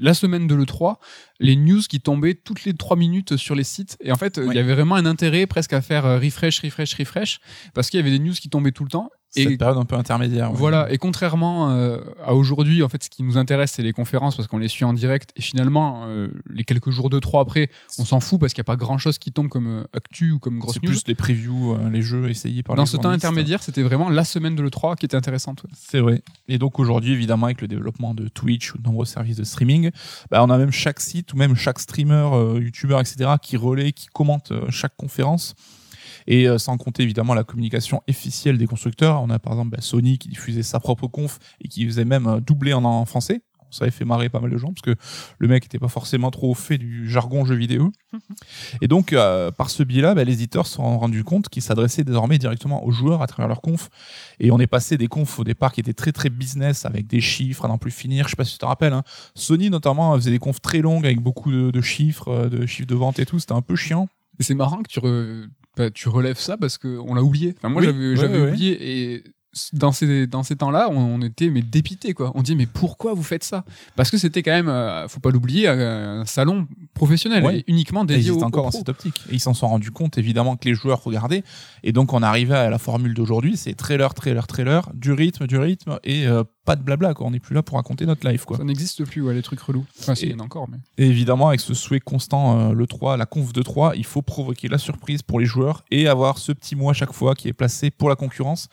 [0.00, 0.96] la semaine de l'E3
[1.40, 3.96] les news qui tombaient toutes les trois minutes sur les sites.
[4.00, 4.54] Et en fait, il Ouais.
[4.54, 7.40] y avait vraiment un intérêt presque à faire euh, refresh, refresh, refresh,
[7.74, 9.10] parce qu'il y avait des news qui tombaient tout le temps.
[9.30, 10.50] Cette Et période un peu intermédiaire.
[10.50, 10.56] ouais.
[10.56, 14.36] voilà, et contrairement euh, à aujourd'hui, en fait, ce qui nous intéresse, c'est les conférences
[14.36, 15.32] parce qu'on les suit en direct.
[15.36, 18.66] Et finalement, euh, les quelques jours de trois après, on s'en fout parce qu'il n'y
[18.66, 20.88] a pas grand chose qui tombe comme euh, actu ou comme grosse C'est news.
[20.92, 24.24] plus les previews, les jeux essayés par Dans les ce temps intermédiaire, c'était vraiment la
[24.24, 25.62] semaine de l'E3 qui était intéressante.
[25.64, 25.70] ouais.
[25.74, 26.22] C'est vrai.
[26.48, 29.90] Et donc aujourd'hui, évidemment, avec le développement de Twitch ou de nombreux services de streaming,
[30.30, 34.06] bah, on a même chaque site ou même chaque streamer, youtubeur, etc., qui relaie, qui
[34.06, 35.54] commente chaque conférence.
[36.30, 39.22] Et euh, sans compter évidemment la communication officielle des constructeurs.
[39.22, 42.26] On a par exemple bah, Sony qui diffusait sa propre conf et qui faisait même
[42.26, 43.40] euh, doubler en, en français.
[43.70, 44.94] Ça avait fait marrer pas mal de gens parce que
[45.38, 47.92] le mec était pas forcément trop au fait du jargon jeu vidéo.
[48.80, 52.04] Et donc, euh, par ce biais-là, bah, les éditeurs se sont rendus compte qu'ils s'adressaient
[52.04, 53.90] désormais directement aux joueurs à travers leurs confs.
[54.40, 57.20] Et on est passé des confs au départ qui étaient très très business avec des
[57.20, 58.24] chiffres à n'en plus finir.
[58.26, 58.94] Je sais pas si tu te rappelles.
[58.94, 59.02] Hein.
[59.34, 62.94] Sony notamment faisait des confs très longues avec beaucoup de, de chiffres, de chiffres de
[62.94, 63.38] vente et tout.
[63.38, 64.08] C'était un peu chiant.
[64.40, 65.46] C'est marrant que tu, re-
[65.78, 67.54] bah, tu relèves ça parce qu'on l'a oublié.
[67.56, 68.48] Enfin, moi, Oui, j'avais ouais, j'avais ouais.
[68.50, 69.24] oublié et
[69.72, 72.32] dans ces, dans ces temps-là, on, était mais dépités quoi.
[72.34, 73.64] On dit mais pourquoi vous faites ça?
[73.96, 77.58] Parce que c'était quand même, euh, faut pas l'oublier, euh, un salon professionnel Ouais.
[77.60, 79.20] et uniquement Et dédié étaient aux, encore aux dans cette optique.
[79.30, 81.42] Et ils s'en sont rendus compte évidemment que les joueurs regardaient.
[81.82, 85.58] Et donc on arrivait à la formule d'aujourd'hui, c'est trailer, trailer, trailer, du rythme, du
[85.58, 87.14] rythme et euh, pas de blabla.
[87.14, 87.26] Quoi.
[87.26, 88.44] On n'est plus là pour raconter notre life.
[88.44, 88.58] Quoi.
[88.58, 89.86] Ça n'existe plus, ouais, les trucs relous.
[90.00, 90.76] Enfin, Et- il y en a encore, mais.
[90.98, 94.20] Et évidemment, avec ce souhait constant, euh, le 3, la conf de 3, il faut
[94.22, 97.48] provoquer la surprise pour les joueurs et avoir ce petit mot à chaque fois qui
[97.48, 98.68] est placé pour la concurrence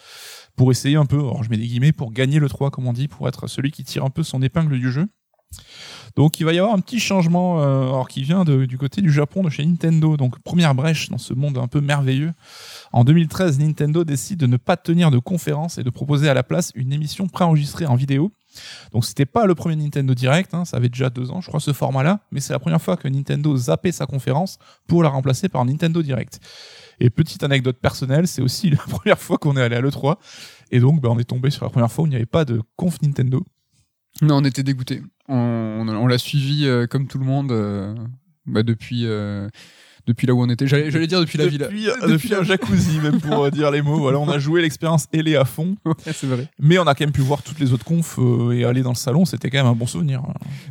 [0.56, 2.94] pour essayer un peu, alors je mets des guillemets, pour gagner le 3, comme on
[2.94, 5.08] dit, pour être celui qui tire un peu son épingle du jeu.
[6.16, 9.02] Donc il va y avoir un petit changement euh, alors qui vient de- du côté
[9.02, 10.18] du Japon, de chez Nintendo.
[10.18, 12.34] Donc première brèche dans ce monde un peu merveilleux.
[12.94, 16.44] En 2013, Nintendo décide de ne pas tenir de conférence et de proposer à la
[16.44, 18.32] place une émission préenregistrée en vidéo
[18.94, 21.60] Donc c'était pas le premier Nintendo Direct, hein, ça avait déjà deux ans, je crois,
[21.60, 25.50] ce format-là, mais c'est la première fois que Nintendo zappait sa conférence pour la remplacer
[25.50, 26.40] par Nintendo Direct.
[27.00, 30.18] Et petite anecdote personnelle, c'est aussi la première fois qu'on est allé à l'E3,
[30.72, 32.46] et donc bah, on est tombé sur la première fois où il n'y avait pas
[32.46, 33.44] de conf Nintendo.
[34.22, 34.64] Non, on était
[35.28, 37.94] on, on l'a suivi euh, comme tout le monde euh,
[38.46, 39.50] bah, depuis euh,
[40.08, 40.68] depuis là où on était.
[40.68, 41.66] J'allais j'allais dire depuis la villa.
[41.68, 43.98] Depuis, depuis un jacuzzi, même pour euh, dire les mots.
[44.00, 45.76] Voilà, on a joué l'expérience Elé à fond.
[45.86, 46.48] Ouais, c'est vrai.
[46.60, 48.90] Mais on a quand même pu voir toutes les autres confs euh, et aller dans
[48.92, 50.22] le salon, c'était quand même un bon souvenir.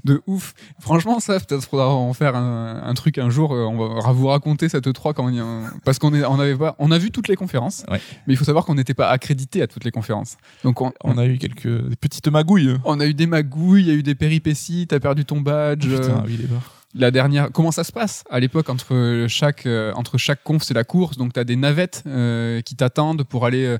[0.04, 0.54] De ouf.
[0.80, 3.52] Franchement, ça, peut-être faudra en faire un, un truc un jour.
[3.52, 5.44] euh, On va vous raconter cette E3 quand on y a...
[5.84, 7.84] parce qu'on est, on avait pas, on a vu toutes les conférences.
[7.90, 8.00] Ouais.
[8.26, 10.36] Mais il faut savoir qu'on n'était pas accrédité à toutes les conférences.
[10.62, 12.76] Donc on, On a eu quelques des petites magouilles.
[12.84, 15.86] on a eu des magouilles, il y a eu des péripéties, t'as perdu ton badge.
[15.88, 16.72] euh, Putain, oui, les barres.
[16.94, 20.74] La dernière comment ça se passe à l'époque entre chaque euh, entre chaque conf c'est
[20.74, 23.78] la course donc tu as des navettes euh, qui t'attendent pour aller euh,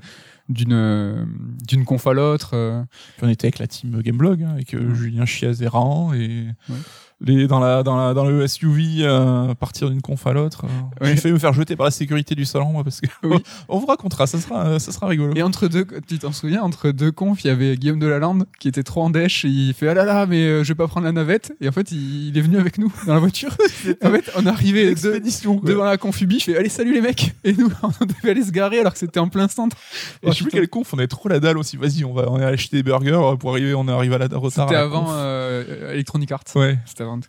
[0.49, 1.23] d'une euh,
[1.67, 2.83] d'une conf à l'autre euh.
[3.21, 4.95] On était avec la team Gameblog, hein, avec euh, Ouais.
[4.95, 6.75] Julien Chiazéran et Ouais.
[7.21, 10.65] Les, dans, la, dans, la, dans le SUV, euh, partir d'une conf à l'autre.
[10.65, 11.03] euh.
[11.05, 11.11] Ouais.
[11.11, 13.37] J'ai failli me faire jeter par la sécurité du salon, moi, parce que Oui.
[13.69, 15.33] on vous racontera, ça sera, ça sera rigolo.
[15.35, 18.67] et entre deux tu t'en souviens entre deux confs il y avait Guillaume Delalande qui
[18.67, 20.87] était trop en dèche et il fait ah là là mais euh, je vais pas
[20.87, 23.55] prendre la navette et en fait il, il est venu avec nous dans la voiture
[24.03, 25.19] en fait on est arrivé de-
[25.65, 28.51] devant la confubi je fais allez salut les mecs et nous on devait aller se
[28.51, 29.77] garer alors que c'était en plein centre
[30.23, 31.77] Et je sais plus quelle conf, on avait trop la dalle aussi.
[31.77, 34.17] Vas-y, on va, on est allé acheter des burgers pour arriver, on est arrivé à
[34.17, 34.67] la retard.
[34.69, 35.05] c'était avant.
[35.45, 36.77] Euh, Electronic Arts Ouais.
[36.85, 37.19] c'était avant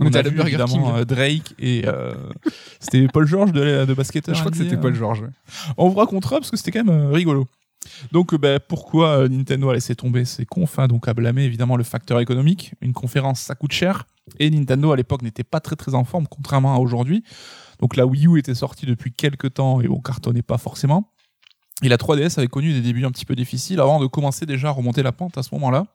[0.00, 0.96] On, était a à la vu Burger évidemment King.
[1.00, 2.14] euh, Drake et euh,
[2.80, 4.34] c'était Paul George de, de basketteur.
[4.34, 4.80] je crois que NBA, c'était.
[4.80, 5.28] Paul George ouais.
[5.76, 7.46] On vous racontera parce que c'était quand même rigolo.
[8.12, 11.84] Donc, bah, pourquoi Nintendo a laissé tomber ses confs hein, Donc, à blâmer évidemment le
[11.84, 12.74] facteur économique.
[12.80, 14.04] Une conférence, ça coûte cher.
[14.38, 17.22] Et Nintendo à l'époque n'était pas très très en forme, contrairement à aujourd'hui.
[17.78, 21.12] Donc, la Wii U était sortie depuis quelques temps et bon, cartonnait pas forcément.
[21.82, 24.68] Et la 3DS avait connu des débuts un petit peu difficiles avant de commencer déjà
[24.68, 25.86] à remonter la pente à ce moment-là.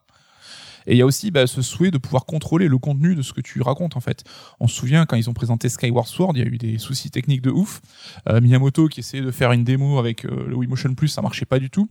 [0.86, 3.32] Et il y a aussi bah, ce souhait de pouvoir contrôler le contenu de ce
[3.32, 4.24] que tu racontes en fait.
[4.60, 7.10] On se souvient quand ils ont présenté Skyward Sword, il y a eu des soucis
[7.10, 7.80] techniques de ouf.
[8.28, 11.22] Euh, Miyamoto qui essayait de faire une démo avec euh, le Wii Motion Plus, ça
[11.22, 11.88] marchait pas du tout.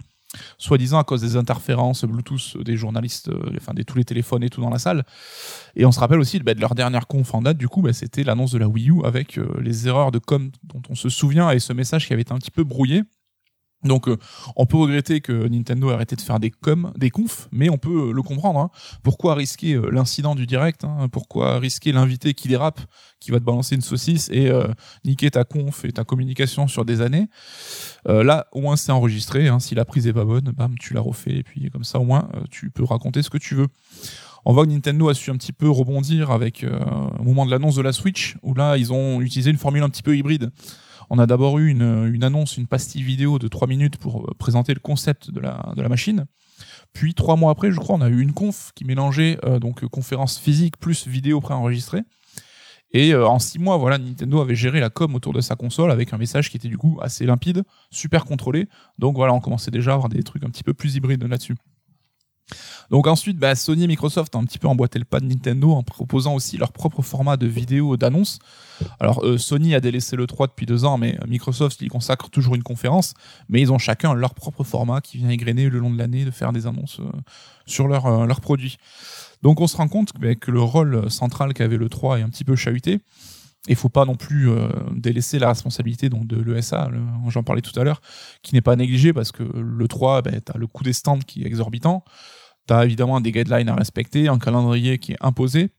[0.58, 4.50] Soi-disant à cause des interférences Bluetooth des journalistes, euh, enfin des tous les téléphones et
[4.50, 5.06] tout dans la salle.
[5.76, 7.94] Et on se rappelle aussi bah, de leur dernière conf en date, du coup, bah,
[7.94, 11.10] c'était l'annonce de la Wii U avec euh, les erreurs de com dont on se
[11.10, 13.04] souvient et ce message qui avait été un petit peu brouillé.
[13.84, 14.18] Donc, euh,
[14.56, 17.78] on peut regretter que Nintendo ait arrêté de faire des coms, des confs, mais on
[17.78, 18.60] peut euh, le comprendre.
[18.60, 18.70] hein.
[19.04, 21.10] Pourquoi risquer euh, l'incident du direct hein?
[21.12, 22.80] Pourquoi risquer l'invité qui dérape,
[23.20, 24.52] qui va te balancer une saucisse et
[25.06, 27.28] niquer ta conf et ta communication sur des années?
[28.06, 29.48] Là, au moins, c'est enregistré.
[29.48, 29.60] hein.
[29.60, 32.04] Si la prise est pas bonne, bam, tu la refais et puis comme ça, au
[32.04, 33.68] moins, tu peux raconter ce que tu veux.
[34.46, 36.66] On voit que Nintendo a su un petit peu rebondir avec
[37.20, 39.90] au moment de l'annonce de la Switch, où là, ils ont utilisé une formule un
[39.90, 40.52] petit peu hybride.
[41.10, 44.74] On a d'abord eu une, annonce, une pastille vidéo de 3 minutes pour euh, présenter
[44.74, 46.26] le concept de la, machine.
[46.94, 49.86] Puis trois mois après, je crois, on a eu une conf qui mélangeait euh, donc
[49.88, 52.04] conférence physique plus vidéo préenregistrée.
[52.94, 55.92] Et euh, en six mois, voilà, Nintendo avait géré la com autour de sa console
[55.92, 58.68] avec un message qui était du coup assez limpide, super contrôlé.
[59.00, 61.56] Donc voilà, on commençait déjà à avoir des trucs un petit peu plus hybrides là-dessus.
[62.90, 65.72] Donc ensuite, bah, Sony et Microsoft ont un petit peu emboîté le pas de Nintendo
[65.72, 68.40] en proposant aussi leur propre format de vidéo d'annonce.
[69.00, 72.30] Alors euh, Sony a délaissé le 3 depuis deux ans, mais euh, Microsoft y consacre
[72.30, 73.14] toujours une conférence.
[73.50, 76.32] Mais ils ont chacun leur propre format qui vient égrener le long de l'année de
[76.32, 77.10] faire des annonces euh,
[77.66, 78.78] sur leurs euh, leurs produits.
[79.42, 82.30] Donc on se rend compte bah, que le rôle central qu'avait le 3 est un
[82.30, 83.00] petit peu chahuté.
[83.70, 87.00] Il faut pas non plus euh, délaisser la responsabilité donc de l'ESA, le-
[87.30, 88.02] j'en parlais tout à l'heure,
[88.42, 91.20] qui n'est pas négligé parce que le 3, ben, tu as le coût des stands
[91.20, 92.04] qui est exorbitant,
[92.68, 95.70] tu as évidemment des guidelines à respecter, un calendrier qui est imposé.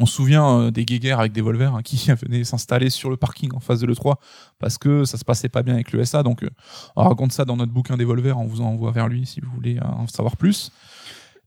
[0.00, 3.16] On se souvient euh, des guéguerres avec des Volvers hein, qui venaient s'installer sur le
[3.16, 4.16] parking en face de l'E3
[4.58, 6.24] parce que ça se passait pas bien avec l'ESA.
[6.24, 6.50] Donc euh,
[6.96, 9.52] on raconte ça dans notre bouquin des Volvers, on vous envoie vers lui si vous
[9.54, 10.72] voulez euh, en savoir plus.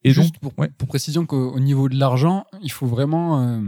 [0.05, 3.59] Et Juste donc, pour, pour précision qu'au au niveau de l'argent, il faut vraiment euh,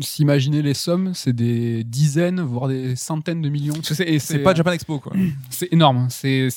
[0.00, 3.74] s'imaginer les sommes, c'est des dizaines, voire des centaines de millions.
[3.82, 5.12] C'est et c'est pas Japan Expo quoi.
[5.50, 6.48] c'est énorme, c'est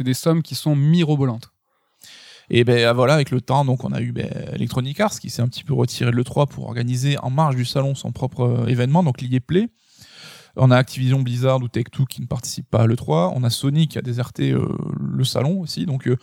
[0.00, 1.50] des sommes qui sont mirobolantes.
[2.50, 5.42] Et ben voilà, avec le temps, donc on a eu ben, Electronic Arts qui s'est
[5.42, 8.66] un petit peu retiré de l'E3 pour organiser en marge du salon son propre euh,
[8.66, 9.68] événement, donc l'IE Play.
[10.56, 13.32] On a Activision Blizzard ou Take-Two qui ne participent pas à l'E3.
[13.34, 14.66] On a Sony qui a déserté euh,
[14.98, 15.86] le salon aussi.
[15.86, 16.16] Donc euh,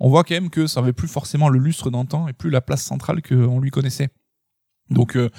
[0.00, 2.60] on voit quand même que ça n'avait plus forcément le lustre d'antan et plus la
[2.60, 4.08] place centrale qu'on lui connaissait.
[4.90, 5.30] Donc euh,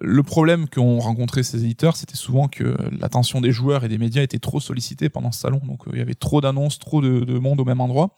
[0.00, 4.22] le problème qu'ont rencontré ces éditeurs, c'était souvent que l'attention des joueurs et des médias
[4.22, 5.60] était trop sollicitée pendant ce salon.
[5.64, 8.16] Donc euh, il y avait trop d'annonces, trop de, de monde au même endroit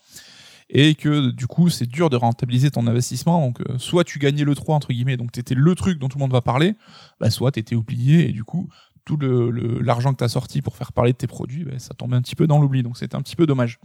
[0.74, 4.44] et que du coup c'est dur de rentabiliser ton investissement donc euh, soit tu gagnais
[4.44, 6.76] le 3 entre guillemets donc t'étais le truc dont tout le monde va parler
[7.20, 8.70] bah, soit t'étais oublié et du coup
[9.04, 11.92] tout le- le- l'argent que t'as sorti pour faire parler de tes produits bah, ça
[11.92, 13.80] tombait un petit peu dans l'oubli donc c'était un petit peu dommage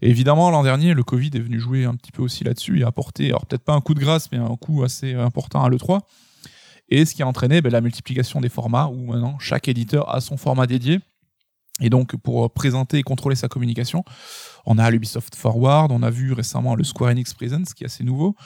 [0.00, 3.26] évidemment, l'an dernier, le Covid est venu jouer un petit peu aussi là-dessus et apporter,
[3.28, 6.00] alors peut-être pas un coup de grâce, mais un coup assez important à l'E3.
[6.92, 10.20] Et ce qui a entraîné ben, la multiplication des formats où maintenant chaque éditeur a
[10.20, 11.00] son format dédié.
[11.80, 14.04] Et donc, pour présenter et contrôler sa communication,
[14.66, 18.04] on a l'Ubisoft Forward, on a vu récemment le Square Enix Presents, qui est assez
[18.04, 18.36] nouveau.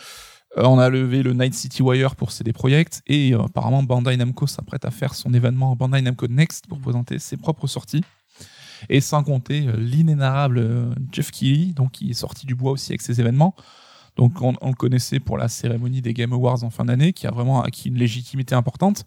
[0.58, 4.16] Euh, on a levé le Night City Wire pour CD Projekt et euh, apparemment Bandai
[4.16, 8.04] Namco s'apprête à faire son événement Bandai Namco Next pour présenter ses propres sorties.
[8.88, 13.02] Et sans compter euh, l'inénarrable Jeff Keighley, donc qui est sorti du bois aussi avec
[13.02, 13.56] ses événements.
[14.16, 17.30] Donc on, le connaissait pour la cérémonie des Game Awards en fin d'année, qui a
[17.30, 19.04] vraiment acquis une légitimité importante.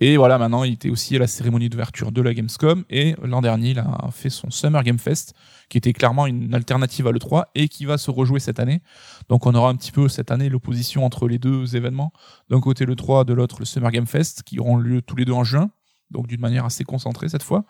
[0.00, 2.84] Et voilà, maintenant il était aussi à la cérémonie d'ouverture de la Gamescom.
[2.90, 5.34] Et l'an dernier, il a fait son Summer Game Fest,
[5.68, 8.82] qui était clairement une alternative à l'E3 et qui va se rejouer cette année.
[9.28, 12.12] Donc on aura un petit peu cette année l'opposition entre les deux événements.
[12.50, 15.32] D'un côté l'E3, de l'autre le Summer Game Fest, qui auront lieu tous les deux
[15.32, 15.70] en juin.
[16.10, 17.64] Donc d'une manière assez concentrée cette fois.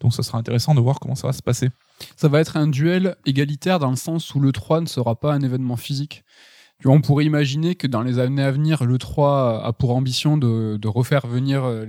[0.00, 1.70] Donc ça sera intéressant de voir comment ça va se passer.
[2.16, 5.32] Ça va être un duel égalitaire dans le sens où le 3 ne sera pas
[5.32, 6.24] un événement physique.
[6.84, 10.88] On pourrait imaginer que dans les années à venir, le 3 a pour ambition de,
[10.88, 11.86] refaire venir euh,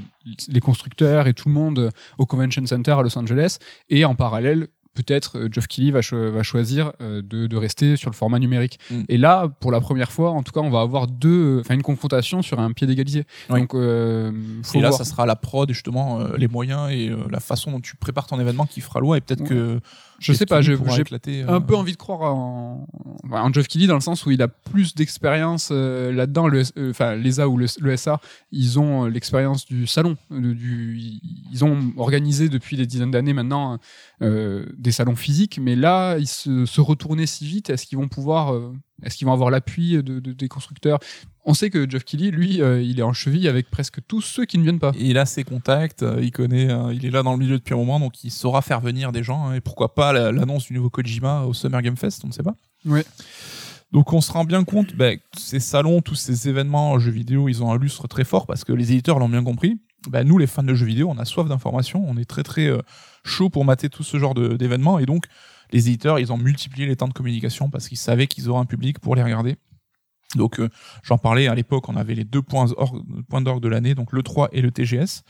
[0.47, 3.57] les constructeurs et tout le monde au Convention Center à Los Angeles
[3.89, 8.09] et en parallèle peut-être euh, Geoff Keighley va, va choisir euh, de, de, rester sur
[8.09, 8.79] le format numérique.
[8.89, 9.01] Mm.
[9.09, 11.83] Et là, pour la première fois, en tout cas, on va avoir deux, enfin une
[11.83, 13.25] confrontation sur un pied d'égalité.
[13.49, 14.31] Donc, euh,
[14.73, 17.95] et là, ça sera la prod, justement, euh, les moyens et la façon dont tu
[17.95, 19.17] prépares ton événement qui fera loi.
[19.17, 19.79] Et peut-être que
[20.23, 20.75] je sais pas, j'ai
[21.47, 22.87] un peu envie de croire en,
[23.29, 26.47] en Geoff Keighley dans le sens où il a plus d'expérience là-dedans.
[26.47, 28.19] Le, enfin, l'ESA ou le, le, SA,
[28.51, 30.17] ils ont l'expérience du salon.
[30.31, 31.19] Du,
[31.51, 33.79] ils ont organisé depuis des dizaines d'années maintenant
[34.21, 38.53] des salons physiques, mais là, ils se, se retourner si vite, est-ce qu'ils vont pouvoir,
[38.53, 40.99] euh, est-ce qu'ils vont avoir l'appui de, des constructeurs?
[41.45, 44.45] On sait que Jeff Kelly, lui, euh, il est en cheville avec presque tous ceux
[44.45, 44.91] qui ne viennent pas.
[44.97, 47.77] Il a ses contacts, euh, il connaît, il est là dans le milieu depuis un
[47.77, 50.89] moment, donc il saura faire venir des gens, hein, et pourquoi pas l'annonce du nouveau
[50.89, 52.55] Kojima au Summer Game Fest, on ne sait pas.
[52.85, 53.01] Oui.
[53.91, 57.49] Donc on se rend bien compte, ben, ces salons, tous ces événements en jeux vidéo,
[57.49, 59.79] ils ont un lustre très fort parce que les éditeurs l'ont bien compris.
[60.09, 62.69] Ben, nous, les fans de jeux vidéo, on a soif d'informations, on est très très
[63.23, 64.99] chaud pour mater tout ce genre d'événements.
[64.99, 65.25] Et donc,
[65.73, 68.65] les éditeurs, ils ont multiplié les temps de communication parce qu'ils savaient qu'ils auraient un
[68.65, 69.57] public pour les regarder.
[70.35, 70.69] Donc, euh,
[71.03, 72.67] j'en parlais à l'époque, on avait les deux points
[73.41, 75.23] d'orgue de l'année, donc le 3 et le TGS.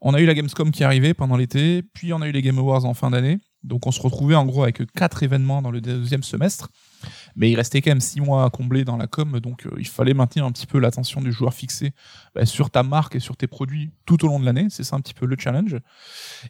[0.00, 2.58] On a eu la Gamescom qui arrivait pendant l'été, puis on a eu les Game
[2.58, 3.38] Awards en fin d'année.
[3.62, 6.70] Donc on se retrouvait en gros avec quatre événements dans le deuxième semestre.
[7.36, 9.86] Mais il restait quand même six mois à combler dans la com, donc euh, il
[9.86, 11.92] fallait maintenir un petit peu l'attention du joueur fixé
[12.34, 14.66] bah, sur ta marque et sur tes produits tout au long de l'année.
[14.70, 15.76] C'est ça un petit peu le challenge.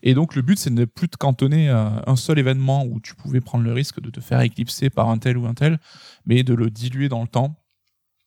[0.02, 3.00] Et donc le but, c'est de ne plus te cantonner à un seul événement où
[3.00, 5.78] tu pouvais prendre le risque de te faire éclipser par un tel ou un tel,
[6.26, 7.56] mais de le diluer dans le temps.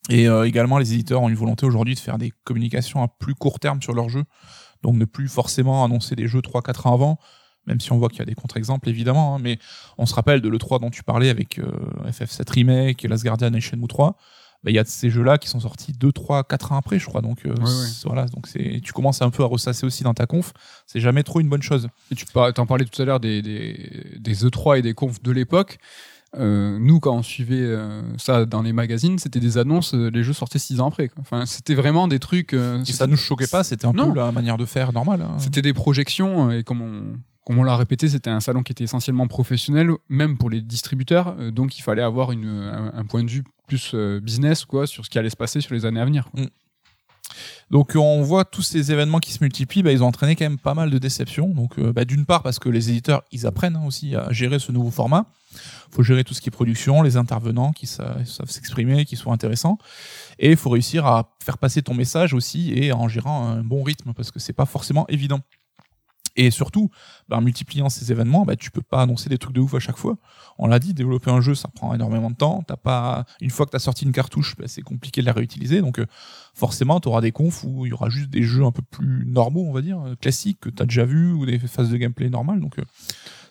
[0.09, 3.33] Et euh, également, les éditeurs ont une volonté aujourd'hui de faire des communications à plus
[3.33, 4.25] court terme sur leurs jeux.
[4.83, 7.19] Donc ne plus forcément annoncer des jeux 3-4 ans avant,
[7.67, 9.59] même si on voit qu'il y a des contre-exemples évidemment, hein, mais
[9.97, 11.71] on se rappelle de l'E3 dont tu parlais avec euh,
[12.07, 14.17] FF7 Remake, Last Guardian et Shenmue 3,
[14.65, 17.05] bah, il y a ces jeux-là qui sont sortis 2, 3, 4 ans après, je
[17.05, 17.21] crois.
[17.21, 17.53] Donc, euh,
[18.03, 20.53] voilà, donc c'est, tu commences un peu à ressasser aussi dans ta conf.
[20.87, 21.87] C'est jamais trop une bonne chose.
[22.11, 25.31] Et tu en parlais tout à l'heure des, des, des E3 et des confs de
[25.31, 25.77] l'époque.
[26.37, 30.23] Euh, nous, quand on suivait euh, ça dans les magazines, c'était des annonces, euh, les
[30.23, 31.09] jeux sortaient six ans après.
[31.19, 32.53] Enfin, c'était vraiment des trucs.
[32.53, 35.21] et ça nous choquait pas, c'était un peu la manière de faire normale.
[35.21, 35.37] Hein.
[35.39, 38.83] C'était des projections, et comme on, comme on l'a répété, c'était un salon qui était
[38.83, 41.35] essentiellement professionnel, même pour les distributeurs.
[41.51, 42.47] donc, il fallait avoir une,
[42.93, 45.85] un, point de vue plus business quoi, sur ce qui allait se passer sur les
[45.85, 46.29] années à venir.
[46.33, 46.45] Mm.
[47.71, 50.59] Donc on voit tous ces événements qui se multiplient, bah, ils ont entraîné quand même
[50.59, 51.49] pas mal de déceptions.
[51.49, 54.59] Donc euh, bah, d'une part parce que les éditeurs ils apprennent hein, aussi à gérer
[54.59, 55.25] ce nouveau format.
[55.91, 59.77] Faut gérer tout ce qui est production, les intervenants qui savent s'exprimer, qui sont intéressants,
[60.37, 63.81] et il faut réussir à faire passer ton message aussi et en gérant un bon
[63.81, 65.39] rythme parce que c'est pas forcément évident.
[66.35, 66.89] Et surtout,
[67.29, 69.79] bah, en multipliant ces événements, bah, tu peux pas annoncer des trucs de ouf à
[69.79, 70.17] chaque fois.
[70.57, 72.63] On l'a dit, développer un jeu, ça prend énormément de temps.
[72.67, 75.33] T'as pas, une fois que tu as sorti une cartouche, bah, c'est compliqué de la
[75.33, 75.81] réutiliser.
[75.81, 76.05] Donc, euh,
[76.53, 79.25] forcément, tu auras des confs où il y aura juste des jeux un peu plus
[79.25, 81.97] normaux, on va dire, euh, classiques, que tu as déjà vu, ou des phases de
[81.97, 82.59] gameplay normales.
[82.59, 82.83] Donc, euh,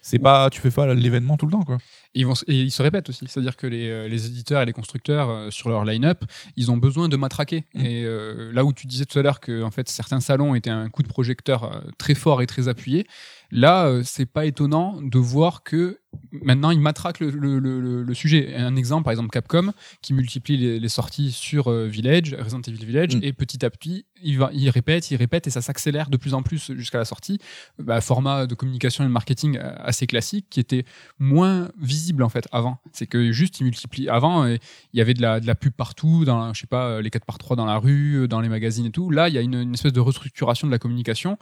[0.03, 1.79] c'est pas, tu fais pas l'événement tout le temps, quoi.
[2.15, 4.73] Ils vont, et ils se répètent aussi, c'est-à-dire que les, euh, les, éditeurs et les
[4.73, 6.25] constructeurs euh, sur leur line-up,
[6.57, 7.65] ils ont besoin de matraquer.
[7.75, 7.85] Mm.
[7.85, 10.71] Et euh, là où tu disais tout à l'heure que en fait certains salons étaient
[10.71, 13.07] un coup de projecteur très fort et très appuyé,
[13.55, 16.01] là c'est pas étonnant de voir que
[16.33, 18.55] maintenant ils matraquent le, le, le, le, sujet.
[18.55, 23.17] Un exemple, par exemple Capcom, qui multiplie les, les sorties sur Village, Resident Evil Village,
[23.17, 23.21] mm.
[23.23, 26.35] et petit à petit il, va, il répète, il répète, et ça s'accélère de plus
[26.35, 27.39] en plus jusqu'à la sortie.
[27.79, 30.85] Bah, format de communication et de marketing assez classique, qui était
[31.19, 32.79] moins visible en fait avant.
[32.93, 34.09] C'est que juste il multiplie.
[34.09, 34.59] Avant, il
[34.95, 37.39] y avait de la, de la pub partout, dans je sais pas les 4 par
[37.39, 39.11] 3 dans la rue, dans les magazines et tout.
[39.11, 41.39] Là, il y a une, une, espèce de restructuration de la communication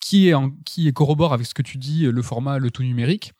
[0.00, 2.82] qui est en, qui est corrobore avec ce que tu dis, le format, le tout
[2.82, 3.32] numérique.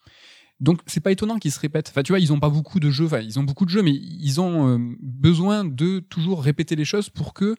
[0.59, 1.89] Donc c'est pas étonnant qu'ils se répètent.
[1.89, 3.81] Enfin tu vois, ils ont pas beaucoup de jeux, enfin ils ont beaucoup de jeux,
[3.81, 7.55] mais ils ont euh, besoin de toujours répéter les choses pour que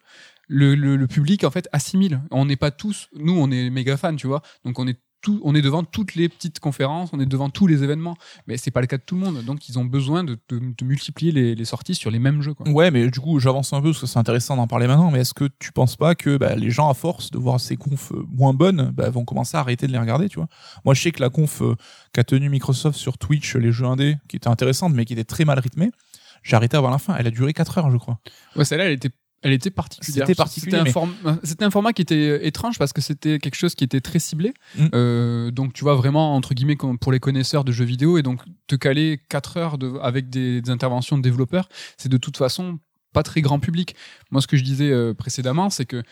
[0.47, 2.23] le, le, le public en fait assimile.
[2.31, 5.41] On n'est pas tous, nous on est méga fans, tu vois, donc on est tout,
[5.45, 8.17] on est devant toutes les petites conférences, on est devant tous les événements,
[8.47, 9.43] mais c'est pas le cas de tout le monde.
[9.45, 12.55] Donc ils ont besoin de, de, de multiplier les, les, sorties sur les mêmes jeux.
[12.55, 12.69] Quoi.
[12.69, 15.11] Ouais, mais du coup j'avance un peu parce que c'est intéressant d'en parler maintenant.
[15.11, 17.77] Mais est-ce que tu penses pas que bah, les gens à force de voir ces
[17.77, 20.49] confs euh, moins bonnes, bah, vont commencer à arrêter de les regarder, tu vois?
[20.85, 21.77] Moi je sais que la conf euh,
[22.13, 25.45] qu'a tenue Microsoft sur Twitch, les jeux indés, qui était intéressante mais qui était très
[25.45, 25.91] mal rythmée,
[26.43, 27.15] j'ai arrêté avant la fin.
[27.17, 28.19] Elle a duré 4 heures, je crois.
[28.57, 29.11] Ouais, celle-là, elle était
[29.43, 30.27] elle était particulière.
[30.27, 30.79] C'était particulier.
[30.79, 34.19] C'était un, form- format qui était étrange parce que c'était quelque chose qui était très
[34.19, 34.55] ciblé.
[34.77, 34.87] Mm.
[34.95, 38.41] Euh, donc tu vois vraiment entre guillemets pour les connaisseurs de jeux vidéo et donc
[38.67, 42.79] te caler 4 heures de, avec des, des interventions de développeurs, c'est de toute façon
[43.13, 43.95] pas très grand public.
[44.31, 46.03] Moi, ce que je disais euh, précédemment, c'est que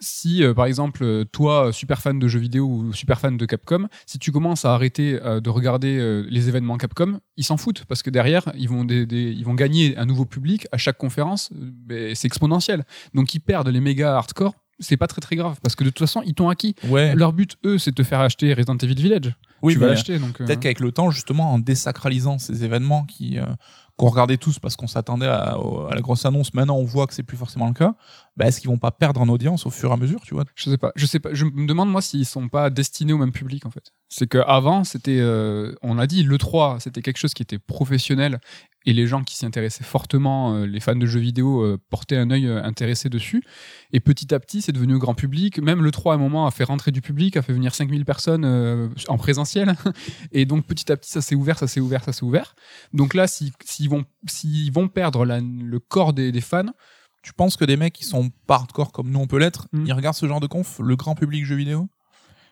[0.00, 3.46] si, euh, par exemple, euh, toi, super fan de jeux vidéo ou super fan de
[3.46, 7.56] Capcom, si tu commences à arrêter euh, de regarder euh, les événements Capcom, ils s'en
[7.56, 10.78] foutent parce que derrière, ils vont, des, des- ils vont gagner un nouveau public à
[10.78, 11.50] chaque conférence.
[11.52, 12.84] ben, c'est exponentiel.
[13.14, 14.54] Donc, ils perdent les méga hardcore.
[14.82, 16.74] C'est pas très très grave parce que de toute façon, ils t'ont acquis.
[16.88, 17.14] Ouais.
[17.14, 19.34] Leur but, eux, c'est de te faire acheter Resident Evil Village.
[19.60, 20.18] Oui, tu vas l'acheter.
[20.18, 23.38] Donc, Peut-être qu'avec le temps, justement, en désacralisant ces événements qui
[24.00, 25.58] qu'on regardait tous parce qu'on s'attendait à,
[25.94, 27.94] la grosse annonce, maintenant on voit que c'est plus forcément le cas.
[28.34, 30.44] Bah, est-ce qu'ils vont pas perdre en audience au fur et à mesure, tu vois?
[30.54, 30.92] Je sais pas.
[30.96, 31.28] Je sais pas.
[31.34, 33.92] Je me demande moi s'ils sont pas destinés au même public en fait.
[34.08, 37.58] C'est que avant c'était, euh, on a dit le 3, c'était quelque chose qui était
[37.58, 38.40] professionnel
[38.86, 42.16] et les gens qui s'y intéressaient fortement, euh, les fans de jeux vidéo euh, portaient
[42.16, 43.44] un œil intéressé dessus.
[43.92, 45.58] Et petit à petit, c'est devenu grand public.
[45.60, 48.06] Même le 3 à un moment a fait rentrer du public, a fait venir 5000
[48.06, 49.74] personnes en présentiel.
[50.32, 52.54] Et donc petit à petit, ça s'est ouvert, ça s'est ouvert, ça s'est ouvert.
[52.94, 53.52] Donc là, si-
[53.90, 56.66] s'ils vont, s'ils vont perdre la- le corps des, des fans,
[57.22, 59.84] Tu penses que des mecs qui sont pas hardcore comme nous on peut l'être, Mm.
[59.86, 61.86] ils regardent ce genre de conf, le grand public jeux vidéo?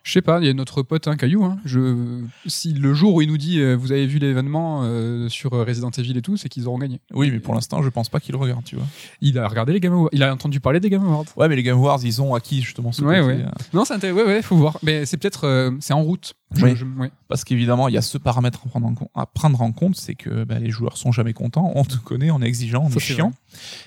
[0.03, 1.43] Je sais pas, il y a notre pote hein, Caillou.
[1.43, 1.57] Hein.
[1.65, 5.51] Je, si le jour où il nous dit euh, vous avez vu l'événement euh, sur
[5.51, 6.99] Resident Evil et tout, c'est qu'ils auront gagné.
[7.13, 8.85] Oui, mais pour l'instant, je pense pas qu'ils le regardent, tu vois.
[9.21, 10.09] Il a regardé les Game Awards.
[10.13, 11.25] Il a entendu parler des Game Awards.
[11.37, 13.43] Ouais, mais les Game Awards, ils ont acquis justement ce Ouais, côté, ouais.
[13.45, 14.19] euh, Non, c'est intéressant.
[14.19, 14.77] Ouais, ouais, faut voir.
[14.83, 16.33] Mais c'est peut-être, c'est en route.
[16.55, 16.75] Je- Oui.
[16.75, 17.11] je- ouais.
[17.27, 19.95] Parce qu'évidemment, il y a ce paramètre à prendre en, compte- à prendre en compte,
[19.95, 22.89] c'est que bah, les joueurs sont jamais contents, on te connaît, on est exigeant, on
[22.89, 23.33] Ça, est chiant.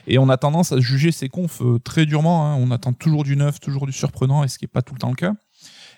[0.06, 2.46] Et on a tendance à juger ces confs très durement.
[2.46, 2.56] hein.
[2.60, 5.00] On attend toujours du neuf, toujours du surprenant, et ce qui est pas tout le
[5.00, 5.34] temps le cas.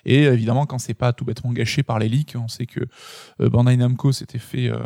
[0.05, 2.81] Et évidemment, quand c'est pas tout bêtement gâché par les leaks, on sait que
[3.41, 4.79] euh, Bandai Namco s'était fait euh,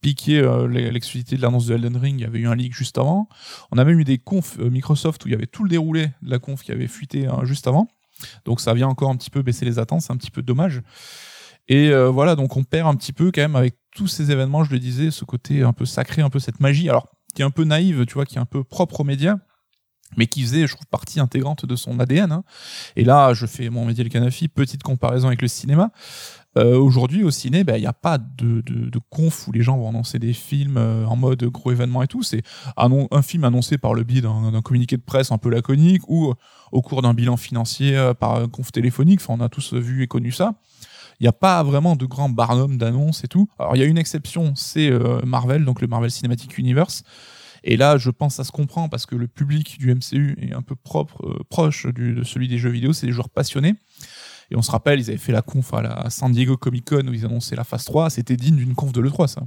[0.00, 2.20] piquer euh, l'exclusivité de l'annonce de Elden Ring.
[2.20, 3.28] Il y avait eu un leak juste avant.
[3.72, 6.30] On a même eu des confs Microsoft où il y avait tout le déroulé de
[6.30, 7.88] la conf qui avait fuité hein, juste avant.
[8.44, 10.80] Donc ça vient encore un petit peu baisser les attentes, c'est un petit peu dommage.
[11.68, 14.70] Et voilà, donc on perd un petit peu quand même avec tous ces événements, je
[14.70, 17.50] le disais, ce côté un peu sacré, un peu cette magie, alors qui est un
[17.50, 19.36] peu naïve, tu vois, qui est un peu propre aux médias,
[20.16, 22.32] mais qui faisait, je trouve, partie intégrante de son ADN.
[22.32, 22.44] hein.
[22.96, 25.90] Et là, je fais mon média le Canafi, petite comparaison avec le cinéma.
[26.56, 28.62] Euh, Aujourd'hui, au ciné, ben, il n'y a pas de,
[29.10, 32.22] conf où les gens vont annoncer des films euh, en mode gros événement et tout.
[32.22, 32.42] C'est
[32.76, 36.34] un, film annoncé par le biais d'un communiqué de presse un peu laconique ou euh,
[36.72, 39.20] au cours d'un bilan financier euh, par un conf téléphonique.
[39.20, 40.54] Enfin, on a tous vu et connu ça.
[41.20, 43.48] Il n'y a pas vraiment de grand barnum d'annonces et tout.
[43.58, 44.90] Alors, il y a une exception, c'est
[45.24, 47.04] Marvel, donc le Marvel Cinematic Universe.
[47.68, 50.54] Et là, je pense que ça se comprend parce que le public du MCU est
[50.54, 52.92] un peu propre, euh, proche du, de celui des jeux vidéo.
[52.92, 53.74] C'est des joueurs passionnés.
[54.50, 57.08] Et on se rappelle, ils avaient fait la conf à la San Diego Comic Con
[57.08, 58.10] où ils annonçaient la phase 3.
[58.10, 59.42] C'était digne d'une conf de l'E3, ça.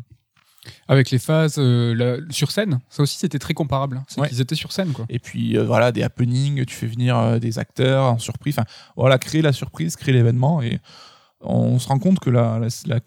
[0.89, 4.03] Avec les phases euh, la- sur scène, ça aussi c'était très comparable.
[4.09, 4.27] C'est Ouais.
[4.27, 5.05] qu'ils étaient sur scène, quoi.
[5.07, 8.55] Et puis, euh, voilà, des happenings, tu fais venir des acteurs en surprise.
[8.59, 8.67] Enfin,
[8.97, 10.61] voilà, créer la surprise, créer l'événement.
[10.61, 10.79] Et
[11.41, 12.29] on se rend compte que,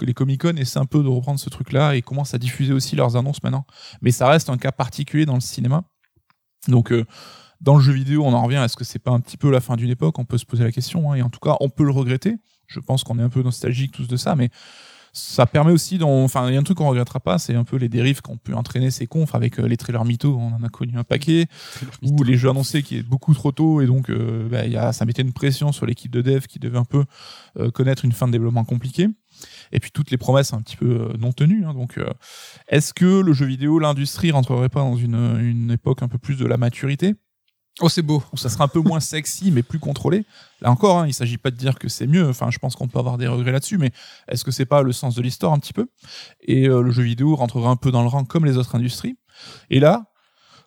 [0.04, 2.96] les Comic Con essaient un peu de reprendre ce truc-là et commencent à diffuser aussi
[2.96, 3.66] leurs annonces maintenant.
[4.00, 5.82] Mais ça reste un cas particulier dans le cinéma.
[6.68, 7.04] Donc, euh,
[7.60, 8.62] dans le jeu vidéo, on en revient.
[8.64, 10.64] Est-ce que c'est pas un petit peu la fin d'une époque On peut se poser
[10.64, 11.12] la question.
[11.12, 12.36] hein, et en tout cas, on peut le regretter.
[12.66, 14.50] Je pense qu'on est un peu nostalgique tous de ça, mais
[15.14, 17.64] ça permet aussi, d'en- enfin, il y a un truc qu'on regrettera pas, c'est un
[17.64, 20.34] peu les dérives qu'ont pu entraîner ces confs avec euh, les trailers mythos.
[20.38, 21.46] On en a connu un paquet
[22.02, 24.76] ou les jeux annoncés qui est beaucoup trop tôt et donc euh, bah, il y
[24.76, 27.04] a, ça mettait une pression sur l'équipe de dev qui devait un peu
[27.58, 29.08] euh, connaître une fin de développement compliquée
[29.72, 31.74] et puis toutes les promesses un petit peu euh, non tenues hein.
[31.74, 32.06] donc euh,
[32.68, 36.36] est-ce que le jeu vidéo l'industrie rentrerait pas dans une, une époque un peu plus
[36.38, 37.14] de la maturité?
[37.80, 38.22] Oh, c'est beau.
[38.34, 40.26] ça sera un peu moins sexy mais plus contrôlé.
[40.60, 42.28] Là encore hein, il s'agit pas de dire que c'est mieux.
[42.28, 43.92] Enfin je pense qu'on peut avoir des regrets là-dessus mais
[44.28, 45.88] est-ce que c'est pas le sens de l'histoire un petit peu?
[46.42, 49.16] Et euh, le jeu vidéo rentrera un peu dans le rang comme les autres industries.
[49.70, 50.11] Et là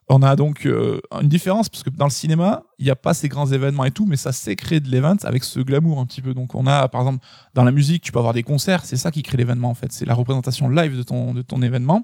[0.08, 3.16] on a donc euh, une différence parce que dans le cinéma, il n'y a pas
[3.16, 6.06] ces grands événements et tout, mais ça sait créer de l'event avec ce glamour un
[6.06, 6.36] petit peu.
[6.36, 7.26] Donc on a par exemple
[7.56, 9.91] dans la musique, tu peux avoir des concerts, c'est ça qui crée l'événement en fait,
[9.91, 12.03] c'est la représentation live de ton de ton événement.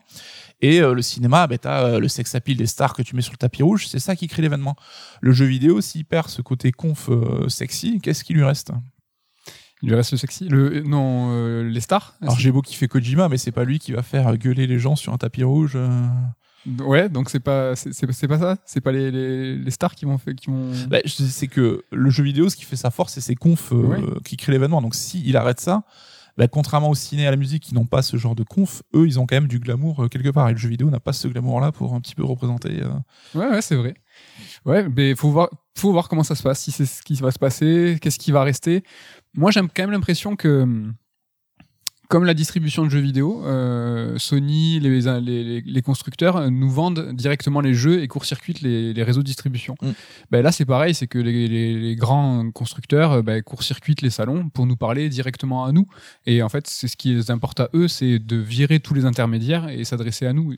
[0.61, 3.21] Et euh, le cinéma, ben, tu as le sex appeal des stars que tu mets
[3.21, 4.75] sur le tapis rouge, c'est ça qui crée l'événement.
[5.21, 8.71] Le jeu vidéo, s'il perd ce côté conf euh, sexy, qu'est-ce qui lui reste?
[9.83, 10.47] Il lui reste le sexy.
[10.47, 12.15] Le, non, euh, les stars.
[12.21, 14.95] Alors j'ai beau kiffer Kojima, mais c'est pas lui qui va faire gueuler les gens
[14.95, 15.77] sur un tapis rouge.
[16.79, 18.57] Ouais, donc c'est pas, c'est, pas ça?
[18.65, 20.71] C'est pas les, les, les stars qui vont fait, qui vont.
[20.89, 23.81] Bah, c'est que le jeu vidéo, ce qui fait sa force, c'est ses confs euh,
[23.87, 24.01] Ouais.
[24.23, 24.81] qui créent l'événement.
[24.81, 25.83] Donc si il arrête ça,
[26.37, 28.83] bah, contrairement au ciné et à la musique qui n'ont pas ce genre de conf,
[28.95, 30.49] eux, ils ont quand même du glamour euh, quelque part.
[30.49, 32.81] Et le jeu vidéo n'a pas ce glamour-là pour un petit peu représenter.
[32.83, 32.89] euh,
[33.39, 33.95] Ouais, ouais, c'est vrai.
[34.65, 37.31] Ouais, mais faut voir, faut voir comment ça se passe, si c'est ce qui va
[37.31, 38.83] se passer, qu'est-ce qui va rester.
[39.33, 40.93] Moi, j'aime quand même l'impression que, hum,
[42.11, 47.13] comme la distribution de jeux vidéo, euh, Sony, les, les, les- les constructeurs nous vendent
[47.13, 49.75] directement les jeux et court-circuitent les, les réseaux de distribution.
[49.81, 49.91] Mm.
[50.29, 54.75] Ben là, c'est pareil, c'est que les, grands constructeurs ben, court-circuitent les salons pour nous
[54.75, 55.87] parler directement à nous.
[56.25, 59.05] Et en fait, c'est ce qui les importe à eux, c'est de virer tous les
[59.05, 60.53] intermédiaires et s'adresser à nous.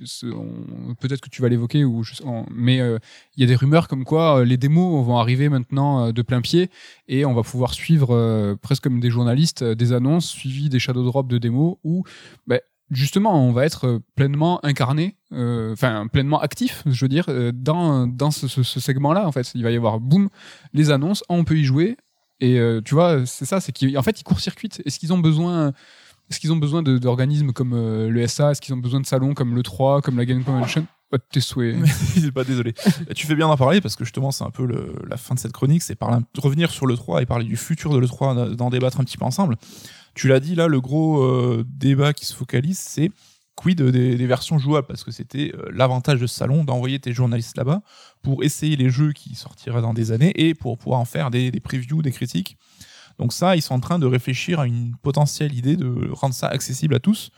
[0.99, 2.97] Peut-être que tu vas l'évoquer, ou je- on- mais euh,
[3.37, 6.41] il y a des rumeurs comme quoi euh, les démos vont arriver maintenant de plein
[6.41, 6.71] pied
[7.07, 11.03] et on va pouvoir suivre euh, presque comme des journalistes des annonces suivies des shadow
[11.03, 12.03] drops de démos où
[12.47, 17.25] ben, justement on va être euh, pleinement incarné euh, enfin pleinement actif je veux dire
[17.29, 20.29] euh, dans dans ce, ce- ce segment là en fait il va y avoir boum
[20.73, 21.97] les annonces on peut y jouer
[22.39, 25.71] et tu vois c'est ça c'est qu'en fait ils court-circuitent est-ce qu'ils ont besoin
[26.29, 29.33] est-ce qu'ils ont besoin d'organismes comme euh, le SA Est-ce qu'ils ont besoin de salons
[29.33, 30.87] comme le 3, comme la Game Convention?
[31.11, 31.75] Pas de tes souhaits.
[32.33, 32.73] Pas désolé.
[33.07, 34.65] Bah, tu fais bien d'en parler parce que justement c'est un peu
[35.07, 35.97] la fin de cette chronique, c'est
[36.41, 39.17] revenir sur le 3 et parler du futur de le 3, d'en débattre un petit
[39.17, 39.57] peu ensemble.
[40.15, 43.09] Tu l'as dit là, le gros euh, débat qui se focalise, c'est
[43.55, 44.87] quid des, versions jouables?
[44.87, 47.81] Parce que c'était euh, l'avantage de ce salon d'envoyer tes journalistes là-bas
[48.21, 51.51] pour essayer les jeux qui sortiraient dans des années et pour pouvoir en faire des,
[51.59, 52.57] previews, des critiques.
[53.19, 56.47] Donc ça, ils sont en train de réfléchir à une potentielle idée de rendre ça
[56.47, 57.31] accessible à tous.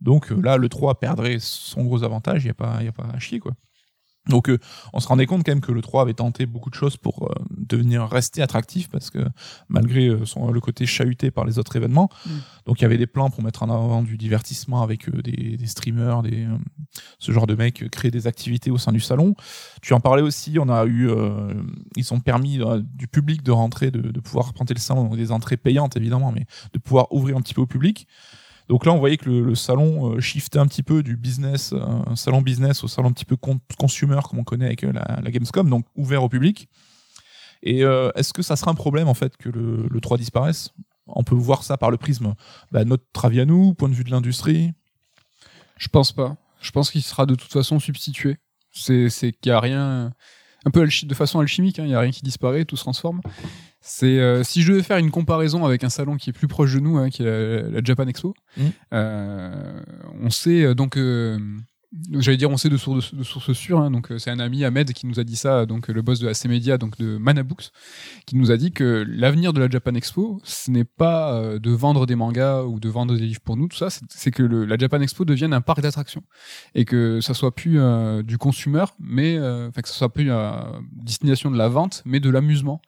[0.00, 3.08] Donc euh, là, le 3 perdrait son gros avantage, il n'y a, pas- a pas
[3.12, 3.52] à chier quoi.
[4.30, 4.58] Donc euh,
[4.92, 7.24] on se rendait compte quand même que le 3 avait tenté beaucoup de choses pour
[7.24, 9.18] euh, devenir rester attractif parce que
[9.68, 12.30] malgré euh, son, le côté chahuté par les autres événements, Mm.
[12.66, 15.56] donc il y avait des plans pour mettre en avant du divertissement avec euh, des,
[15.56, 16.56] des streamers, des, euh,
[17.18, 19.34] ce genre de mecs, créer des activités au sein du salon.
[19.82, 21.54] Tu en parlais aussi, on a eu, euh,
[21.96, 22.60] ils ont permis
[22.94, 26.32] du public de rentrer, de, de pouvoir arpenter le salon, donc des entrées payantes évidemment,
[26.32, 28.06] mais de pouvoir ouvrir un petit peu au public.
[28.70, 32.14] Donc là, on voyait que le, salon euh, shiftait un petit peu du business, euh,
[32.14, 35.28] salon business au salon un petit peu con- consumer, comme on connaît avec euh, la,
[35.28, 36.68] Gamescom, donc ouvert au public.
[37.64, 40.70] Et est-ce que ça sera un problème en fait que le, le 3 disparaisse?
[41.08, 42.34] On peut voir ça par le prisme
[42.70, 44.72] bah, notre avis à nous, point de vue de l'industrie.
[45.76, 46.36] Je pense pas.
[46.62, 48.38] Je pense qu'il sera de toute façon substitué.
[48.72, 50.12] C'est qu'il y a rien.
[50.64, 53.20] Un peu de façon alchimique, hein, il y a rien qui disparaît, tout se transforme.
[53.82, 56.74] C'est euh, si je devais faire une comparaison avec un salon qui est plus proche
[56.74, 58.34] de nous, hein, qui est la, la Japan Expo.
[58.56, 58.72] Mhm.
[58.92, 59.80] euh,
[60.20, 60.96] on sait euh, donc.
[60.96, 61.38] euh,
[62.12, 63.80] J'allais dire, on sait de, source de sources sûres.
[63.80, 66.02] hein, donc, euh, c'est un ami Ahmed qui nous a dit ça, donc euh, le
[66.02, 67.70] boss de AC Media, donc de Manabooks,
[68.26, 72.06] qui nous a dit que l'avenir de la Japan Expo, ce n'est pas de vendre
[72.06, 74.78] des mangas ou de vendre des livres pour nous, tout ça, c'est- que le- la
[74.78, 76.22] Japan Expo devienne un parc d'attractions
[76.76, 80.30] et que ça soit plus euh, du consumer, mais euh, enfin que ça soit plus
[80.30, 82.80] à destination de la vente, mais de l'amusement.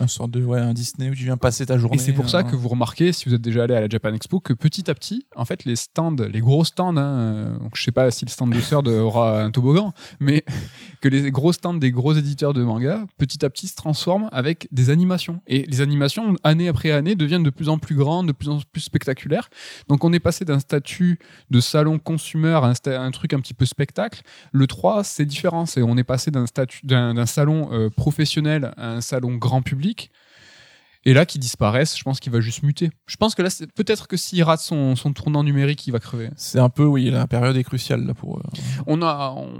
[0.00, 1.96] Un sorte de ouais, un Disney où tu viens passer ta journée.
[1.96, 3.88] Et c'est pour ça euh, que vous remarquez, si vous êtes déjà allé à la
[3.88, 7.76] Japan Expo, que petit à petit, en fait, les stands, les gros stands, hein, donc
[7.76, 10.44] je sais pas si le stand de aura un toboggan, mais
[11.00, 14.68] que les gros stands des gros éditeurs de manga, petit à petit, se transforment avec
[14.72, 15.40] des animations.
[15.46, 18.60] Et les animations, année après année, deviennent de plus en plus grandes, de plus en
[18.72, 19.48] plus spectaculaires.
[19.88, 21.18] Donc on est passé d'un statut
[21.50, 24.22] de salon consumer à un, truc un petit peu spectacle.
[24.52, 25.66] Le 3, c'est différent.
[25.66, 29.62] C'est on est passé d'un statut d'un d'un salon euh, professionnel à un salon grand
[29.62, 29.83] public.
[31.06, 32.90] Et là, qui disparaissent, je pense qu'il va juste muter.
[33.06, 35.98] Je pense que là, c'est- peut-être que s'il rate son, son tournant numérique, il va
[35.98, 36.30] crever.
[36.36, 38.38] C'est un peu, oui, la période est cruciale là pour.
[38.38, 38.42] euh,
[38.86, 39.50] On a, on,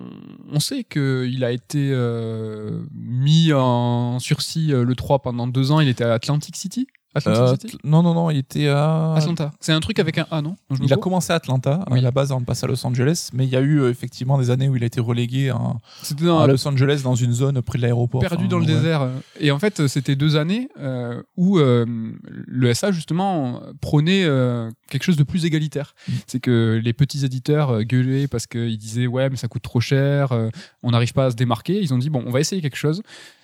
[0.51, 5.81] on sait qu'il a été euh, mis en sursis euh, le 3 pendant deux ans.
[5.81, 6.87] Il était à Atlantic City.
[7.15, 9.15] Atlantic euh, City non, non, non, il était à.
[9.15, 9.53] Atlanta.
[9.61, 11.99] C'est un truc avec un A, non Il a commencé à Atlanta, Oui.
[11.99, 13.91] à la base avant de passer à Los Angeles, mais il y a eu euh,
[13.91, 15.59] effectivement des années où il a été relégué à,
[16.03, 18.21] C'était dans à Los Angeles dans une zone près de l'aéroport.
[18.21, 18.73] perdu Enfin, dans le ouais.
[18.73, 19.09] désert.
[19.41, 21.85] Et en fait, c'était deux années euh, où euh,
[22.27, 25.95] le SA justement prônait euh, quelque chose de plus égalitaire.
[26.09, 26.13] Mm.
[26.27, 29.81] C'est que les petits éditeurs euh, gueulaient parce qu'ils disaient ouais mais ça coûte trop
[29.81, 30.49] cher, euh,
[30.83, 31.81] on n'arrive pas à se démarquer.
[31.81, 33.03] Ils ont dit bon on va essayer quelque chose.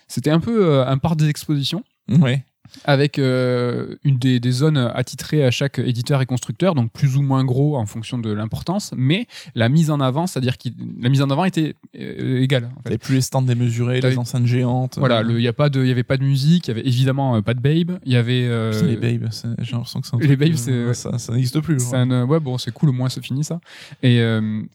[0.09, 2.45] C'était un peu euh, un parc des expositions Ouais.
[2.85, 7.23] Avec euh, une des, des zones attitrées à chaque éditeur et constructeur, donc plus ou
[7.23, 10.69] moins gros en fonction de l'importance, mais la mise en avant, c'est-à-dire que
[11.01, 12.65] la mise en avant était euh, égale.
[12.65, 12.83] En fait.
[12.85, 14.97] T'avais plus les stands démesurés, les enceintes géantes.
[14.99, 16.73] Voilà, euh, il y a pas de, il y avait pas de musique, il y
[16.73, 18.49] avait évidemment euh, pas de Babe, il y avait
[18.83, 20.95] les babes, j'ai l'impression que c'est un les babes, ouais.
[20.95, 21.79] ça, ça n'existe plus.
[21.81, 21.99] c'est ouais.
[21.99, 23.61] un, ouais bon c'est cool au moins c'est fini ça.
[24.03, 24.19] Et,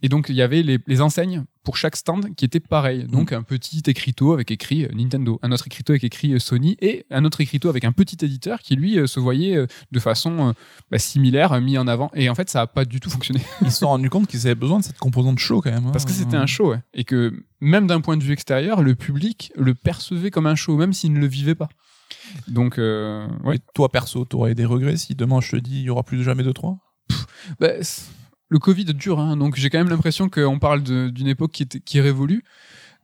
[0.02, 3.03] et donc il y avait les, les enseignes pour chaque stand qui était pareil.
[3.05, 6.78] Donc un petit écriteau avec écrit euh, Nintendo, un autre écriteau avec écrit euh, Sony
[6.80, 9.57] et un autre écriteau avec un petit éditeur qui lui euh, se voyait
[9.91, 10.53] de façon
[10.91, 12.09] bah, similaire, mis en avant.
[12.13, 14.45] Et en fait, ça a pas du tout fonctionné Ils se sont rendus compte qu'ils
[14.47, 15.88] avaient besoin de cette composante show quand même.
[15.88, 15.91] hein.
[15.91, 16.80] parce que c'était un show ouais.
[16.93, 20.78] et que même d'un point de vue extérieur, le public le percevait comme un show,
[20.78, 21.68] même s'il ne le vivait pas.
[22.47, 23.55] Donc euh, ouais.
[23.55, 26.24] Et toi, perso, t'aurais des regrets si demain je te dis il y aura plus
[26.24, 26.78] jamais de 3
[27.59, 28.03] Bah, c-
[28.50, 31.80] le Covid dure, hein, donc j'ai quand même l'impression qu'on parle d'une époque qui, est-
[31.84, 32.43] qui est révolue.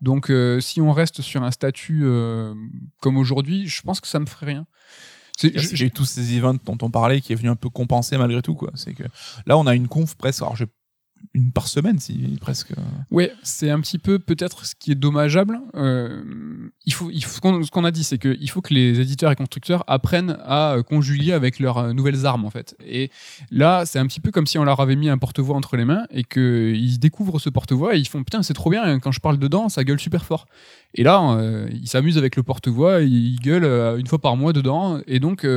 [0.02, 2.54] Donc euh, si on reste sur un statut euh,
[3.02, 4.66] comme aujourd'hui, je pense que ça me ferait rien.
[5.86, 8.54] Eu tous ces events dont on parlait qui est venu un peu compenser malgré tout.
[8.56, 8.72] quoi.
[8.76, 9.04] C'est que
[9.46, 10.66] là, on a une conf presque, alors j'ai
[11.34, 12.72] une par semaine, si presque.
[13.09, 15.59] Ouais, c'est un petit peu peut-être ce qui est dommageable.
[15.76, 16.24] Euh,
[16.86, 17.39] il faut, ce
[17.72, 21.34] qu'on- a dit, c'est qu'il faut que les éditeurs et constructeurs apprennent à euh, conjuguer
[21.34, 22.76] avec leurs euh, nouvelles armes en fait.
[22.86, 23.09] Et
[23.49, 25.86] là, c'est un petit peu comme si on leur avait mis un porte-voix entre les
[25.86, 29.19] mains et qu'ils découvrent ce porte-voix et ils font putain c'est trop bien quand je
[29.19, 30.45] parle dedans ça gueule super fort.
[30.93, 31.39] Et là,
[31.72, 34.99] ils s'amusent avec le porte-voix, ils gueulent une fois par mois dedans.
[35.07, 35.47] Et donc,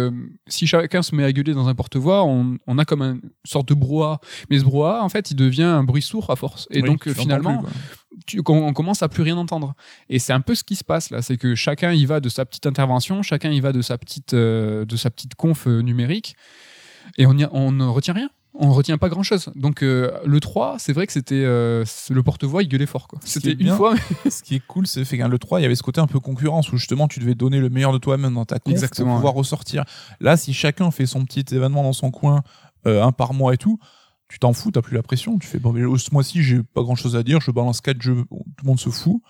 [0.46, 3.66] si chacun se met à gueuler dans un porte-voix, on, on a comme une sorte
[3.68, 4.20] de brouhaha.
[4.48, 6.66] Mais ce brouhaha, en fait, il devient un bruit sourd à force.
[6.70, 7.72] Et Oui, donc, finalement, plus,
[8.26, 9.74] tu- on commence à plus rien entendre.
[10.08, 12.28] Et c'est un peu ce qui se passe là, c'est que chacun y va de
[12.28, 15.80] sa petite intervention, chacun y va de sa petite, euh, de sa petite conf euh,
[15.80, 16.34] numérique,
[17.18, 18.30] et on, y- on ne retient rien.
[18.56, 19.50] On retient pas grand chose.
[19.56, 23.08] Donc euh, le 3, c'est vrai que c'était euh, le porte-voix, il gueulait fort.
[23.24, 23.76] C'était une bien.
[23.76, 23.96] fois.
[24.30, 26.20] Ce qui est cool, c'est fait le 3, il y avait ce côté un peu
[26.20, 29.16] concurrence où justement tu devais donner le meilleur de toi-même dans ta conf Exactement, pour
[29.16, 29.82] pouvoir ressortir.
[30.20, 32.44] Là, si chacun fait son petit événement dans son coin,
[32.86, 33.80] euh, un par mois et tout,
[34.34, 35.38] tu t'en fous, t'as plus la pression.
[35.38, 38.02] Tu fais, bon, mais ce mois-ci, j'ai pas grand chose à dire, je balance 4
[38.02, 39.22] jeux, tout le monde se fout.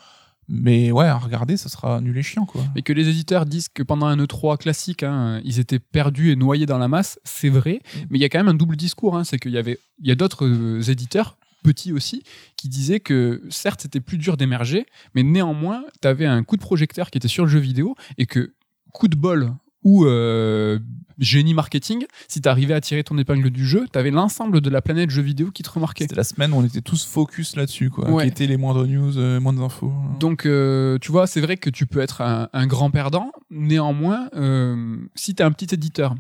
[0.49, 2.63] Mais ouais, à regarder, ça sera nul et chiant, quoi.
[2.75, 6.37] Et que les éditeurs disent que pendant un E3 classique, hein, ils étaient perdus et
[6.37, 7.83] noyés dans la masse, c'est vrai.
[8.09, 9.15] Mais il y a quand même un double discours.
[9.15, 12.23] hein, c'est qu'il y avait, il y a d'autres euh, éditeurs petits aussi
[12.57, 16.63] qui disaient que certes c'était plus dur d'émerger, mais néanmoins tu avais un coup de
[16.63, 18.55] projecteur qui était sur le jeu vidéo et que
[18.93, 19.53] coup de bol
[19.85, 20.79] ou euh,
[21.19, 24.71] génie marketing, si tu arrivais à tirer ton épingle du jeu, tu avais l'ensemble de
[24.71, 26.05] la planète jeu vidéo qui te remarquait.
[26.05, 28.11] C'était la semaine où on était tous focus là-dessus, quoi.
[28.11, 28.25] Ouais.
[28.25, 29.93] Qui étaient les moindres news, euh, moindres infos.
[30.21, 33.33] Donc, euh, tu vois, c'est vrai que tu peux être un, un grand perdant.
[33.51, 36.15] Néanmoins, euh, si tu es un petit éditeur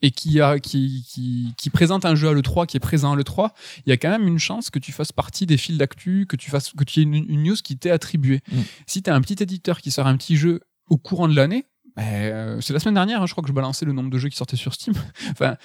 [0.00, 3.16] et qui, a, qui, qui, qui présente un jeu à l'E3, qui est présent à
[3.16, 3.50] l'E3,
[3.84, 6.36] il y a quand même une chance que tu fasses partie des fils d'actu, que
[6.36, 8.40] tu fasses, que tu aies une, une news qui t'est attribuée.
[8.52, 8.58] Mm.
[8.86, 11.66] Si tu as un petit éditeur qui sort un petit jeu au courant de l'année,
[11.98, 14.28] euh, c'est la semaine dernière, hein, je crois que je balançais le nombre de jeux
[14.28, 14.94] qui sortaient sur Steam.
[15.30, 15.56] enfin,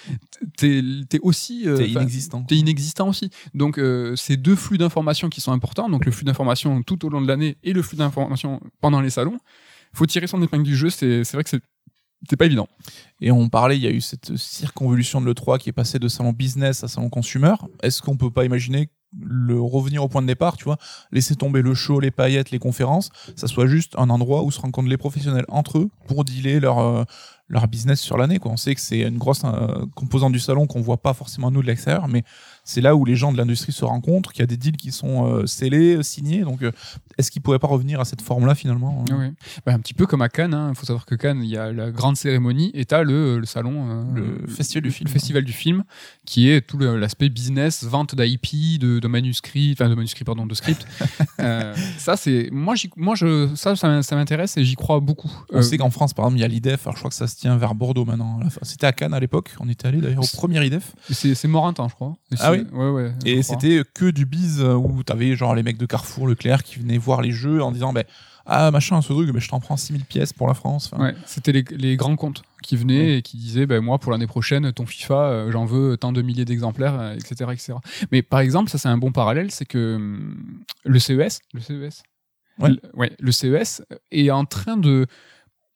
[0.57, 1.67] t'es es aussi.
[1.67, 2.43] euh, T'es inexistant.
[2.43, 3.29] T'es inexistant aussi.
[3.53, 5.89] Donc, euh, c'est deux flux d'informations qui sont importants.
[5.89, 9.09] Donc, le flux d'informations tout au long de l'année et le flux d'informations pendant les
[9.09, 9.37] salons.
[9.93, 10.89] Faut tirer son épingle du jeu.
[10.89, 11.61] C'est vrai que c'est
[12.29, 12.69] c'est pas évident.
[13.19, 16.07] Et on parlait, il y a eu cette circonvolution de l'E3 qui est passée de
[16.07, 17.53] salon business à salon consumer.
[17.81, 18.89] Est-ce qu'on peut pas imaginer
[19.21, 20.77] le revenir au point de départ, tu vois,
[21.11, 24.59] laisser tomber le show, les paillettes, les conférences, ça soit juste un endroit où se
[24.59, 27.03] rencontrent les professionnels entre eux pour dealer leur euh,
[27.49, 28.39] leur business sur l'année.
[28.43, 31.61] On sait que c'est une grosse euh, composante du salon qu'on voit pas forcément nous
[31.61, 32.23] de l'extérieur, mais
[32.63, 34.91] c'est là où les gens de l'industrie se rencontrent, qu'il y a des deals qui
[34.91, 36.41] sont euh, scellés, signés.
[36.41, 36.71] Donc, euh,
[37.17, 39.33] est-ce qu'ils pourraient pas revenir à cette forme-là finalement euh, Ouais.
[39.65, 40.67] Bah, un petit peu comme à Cannes.
[40.69, 43.45] Il faut savoir que Cannes, il y a la grande cérémonie et t'as le, le
[43.45, 45.07] salon, euh, Le festival du film.
[45.07, 45.83] le festival du film,
[46.25, 50.53] qui est tout l'aspect business, vente d'IP, de, de manuscrits, enfin de manuscrits, pardon, de
[50.53, 50.85] scripts.
[51.39, 55.29] Euh, ça, c'est moi, moi, je, ça, ça, m'intéresse et j'y crois beaucoup.
[55.51, 56.85] On Euh, sait qu'en France, par exemple, il y a l'IDEF.
[56.85, 58.39] Alors, je crois que ça se tient vers Bordeaux maintenant.
[58.61, 59.53] C'était à Cannes à l'époque.
[59.59, 60.93] On était allé d'ailleurs au premier IDEF.
[61.09, 61.33] c'est
[61.73, 62.15] temps, je crois.
[62.39, 63.13] Ah oui Ouais, ouais.
[63.25, 66.63] je Et c'était que du bise euh, où t'avais genre les mecs de Carrefour, Leclerc
[66.63, 68.03] qui venaient voir les jeux en disant ben
[68.45, 70.89] ah machin ce truc, ben, je t'en prends 6000 pièces pour la France.
[70.91, 74.11] Enfin, Ouais, c'était les, les grands comptes qui venaient et qui disaient ben moi pour
[74.11, 77.73] l'année prochaine ton FIFA euh, j'en veux tant de milliers d'exemplaires euh, etc etc.
[78.11, 82.03] Mais par exemple ça c'est un bon parallèle c'est que hum, le CES le CES
[82.59, 82.69] Ouais.
[82.69, 83.81] le, ouais, le CES
[84.11, 85.07] est en train de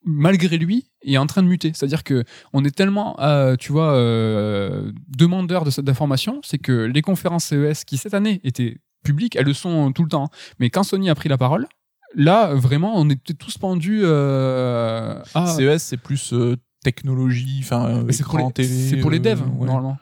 [0.07, 3.91] malgré lui est en train de muter c'est-à-dire que on est tellement euh, tu vois
[3.93, 9.35] euh, demandeur de cette d'information c'est que les conférences CES qui cette année étaient publiques
[9.35, 10.29] elles le sont tout le temps
[10.59, 11.67] mais quand Sony a pris la parole
[12.15, 18.23] Là, vraiment, on était tous pendus euh, à, CES c'est plus euh, technologie, enfin c'est
[18.23, 18.67] pour, les- télé.
[18.89, 19.65] c'est pour les devs, ouais.
[19.67, 19.97] normalement.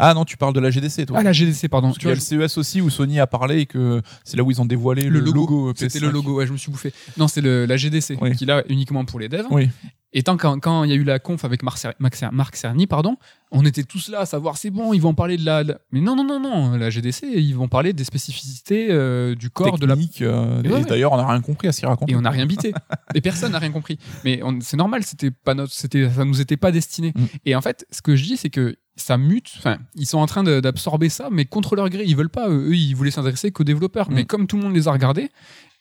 [0.00, 1.18] Ah non, tu parles de la GDC toi.
[1.18, 1.88] Ah, la GDC, pardon.
[1.88, 4.44] Parce qu'il y a le CES aussi où Sony a parlé et que c'est là
[4.44, 5.70] où ils ont dévoilé le, le logo.
[5.70, 6.02] euh, C'était PS5.
[6.02, 6.92] le logo, ouais, je me suis bouffé.
[7.16, 8.36] Non, c'est la GDC, Oui.
[8.36, 9.46] qui est là uniquement pour les devs.
[9.50, 9.68] Oui.
[10.14, 11.76] Et tant quand, quand il y a eu la conf avec Marc,
[12.56, 13.16] Cerny, pardon,
[13.50, 15.62] on était tous là à savoir c'est bon, ils vont parler de la.
[15.64, 19.50] la- Mais non, non, non, non, la GDC, ils vont parler des spécificités euh, du
[19.50, 19.94] corps de la.
[20.22, 22.10] Euh, Et ouais, d'ailleurs, on n'a rien compris à ce qu'il raconte.
[22.10, 22.72] Et on n'a rien bité.
[23.14, 23.98] Et personne n'a rien compris.
[24.24, 27.12] Mais c'est normal, c'était pas notre, c'était, ça nous était pas destiné.
[27.14, 27.24] Mm.
[27.46, 29.50] Et en fait, ce que je dis, c'est que ça mute.
[29.56, 32.04] Enfin, ils sont en train d'absorber ça, mais contre leur gré.
[32.04, 32.48] Ils veulent pas.
[32.50, 34.10] Eux, ils voulaient s'adresser qu'aux développeurs.
[34.10, 34.14] Mm.
[34.14, 35.30] Mais comme tout le monde les a regardés,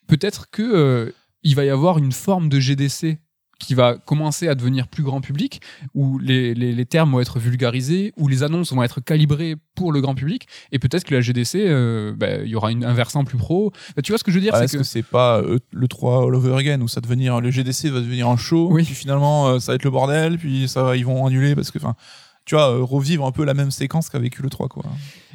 [0.07, 1.11] peut-être que euh,
[1.43, 3.20] il va y avoir une forme de GDC
[3.59, 5.61] qui va commencer à devenir plus grand public,
[5.95, 9.91] où les, les, les termes vont être vulgarisés, où les annonces vont être calibrées pour
[9.91, 12.93] le grand public, et peut-être que la GDC, euh, bah, il y aura une, un
[12.93, 13.72] versant plus pro.
[13.95, 14.78] Bah, tu vois ce que je veux dire Ah, Est-ce que...
[14.80, 17.99] que c'est pas euh, le 3 all over again où ça devenir le GDC va
[17.99, 18.84] devenir un show Oui.
[18.84, 21.78] puis finalement euh, ça va être le bordel puis ça ils vont annuler parce que
[21.78, 21.95] enfin
[22.48, 24.84] tu vois euh, revivre un peu la même séquence qu'a vécu le 3 quoi.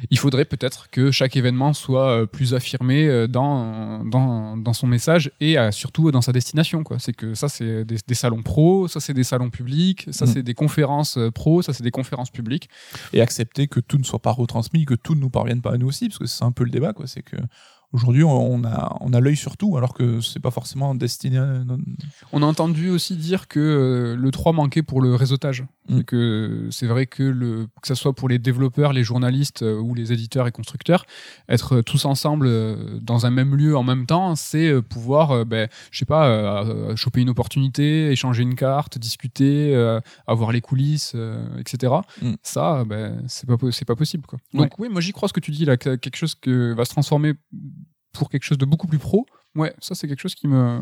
[0.09, 4.87] Il faudrait peut-être que chaque événement soit euh, plus affirmé euh, dans, dans, dans son
[4.87, 6.83] message et surtout dans sa destination.
[6.83, 6.97] quoi.
[6.99, 10.27] C'est que ça, c'est des, des salons pro, ça, c'est des salons publics, ça, Mm.
[10.27, 12.69] c'est des conférences euh, pro, ça, c'est des conférences publiques.
[13.13, 15.77] et accepter que tout ne soit pas retransmis, que tout ne nous parvienne pas à
[15.77, 17.07] nous aussi, parce que c'est un peu le débat, quoi.
[17.07, 17.37] C'est que
[17.91, 21.63] aujourd'hui, on a, on a l'œil sur tout, alors que c'est pas forcément destiné à.
[22.31, 25.65] On a entendu aussi dire que le 3 manquait pour le réseautage.
[25.89, 26.01] Mm.
[26.03, 29.95] Que c'est vrai que, le, que ce soit pour les développeurs, les journalistes euh, ou
[29.95, 31.05] les éditeurs et constructeurs,
[31.47, 35.45] être tous ensemble euh, dans un même lieu en même temps, c'est euh, pouvoir, euh,
[35.45, 40.51] ben, je sais pas, euh, euh, choper une opportunité, échanger une carte, discuter, euh, avoir
[40.51, 41.93] les coulisses, euh, etc.
[42.21, 42.33] Mm.
[42.41, 44.25] Ça, euh, ben, c'est pas, c'est pas possible.
[44.25, 44.39] Quoi.
[44.53, 46.85] Donc oui, moi j'y crois ce que tu dis là, que quelque chose que va
[46.85, 47.33] se transformer
[48.11, 49.25] pour quelque chose de beaucoup plus pro.
[49.55, 50.79] Ouais, ça c'est quelque chose qui me,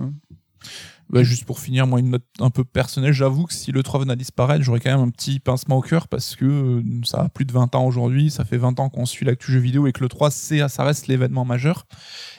[1.12, 3.99] Bah, juste pour finir, moi, une note un peu personnelle, j'avoue que si le 3
[3.99, 7.24] venait à disparaître, j'aurais quand même un petit pincement au cœur parce que euh, ça
[7.24, 9.88] a plus de 20 ans aujourd'hui, ça fait 20 ans qu'on suit l'actu jeu vidéo
[9.88, 11.86] et que le 3, c'est, ça reste l'événement majeur.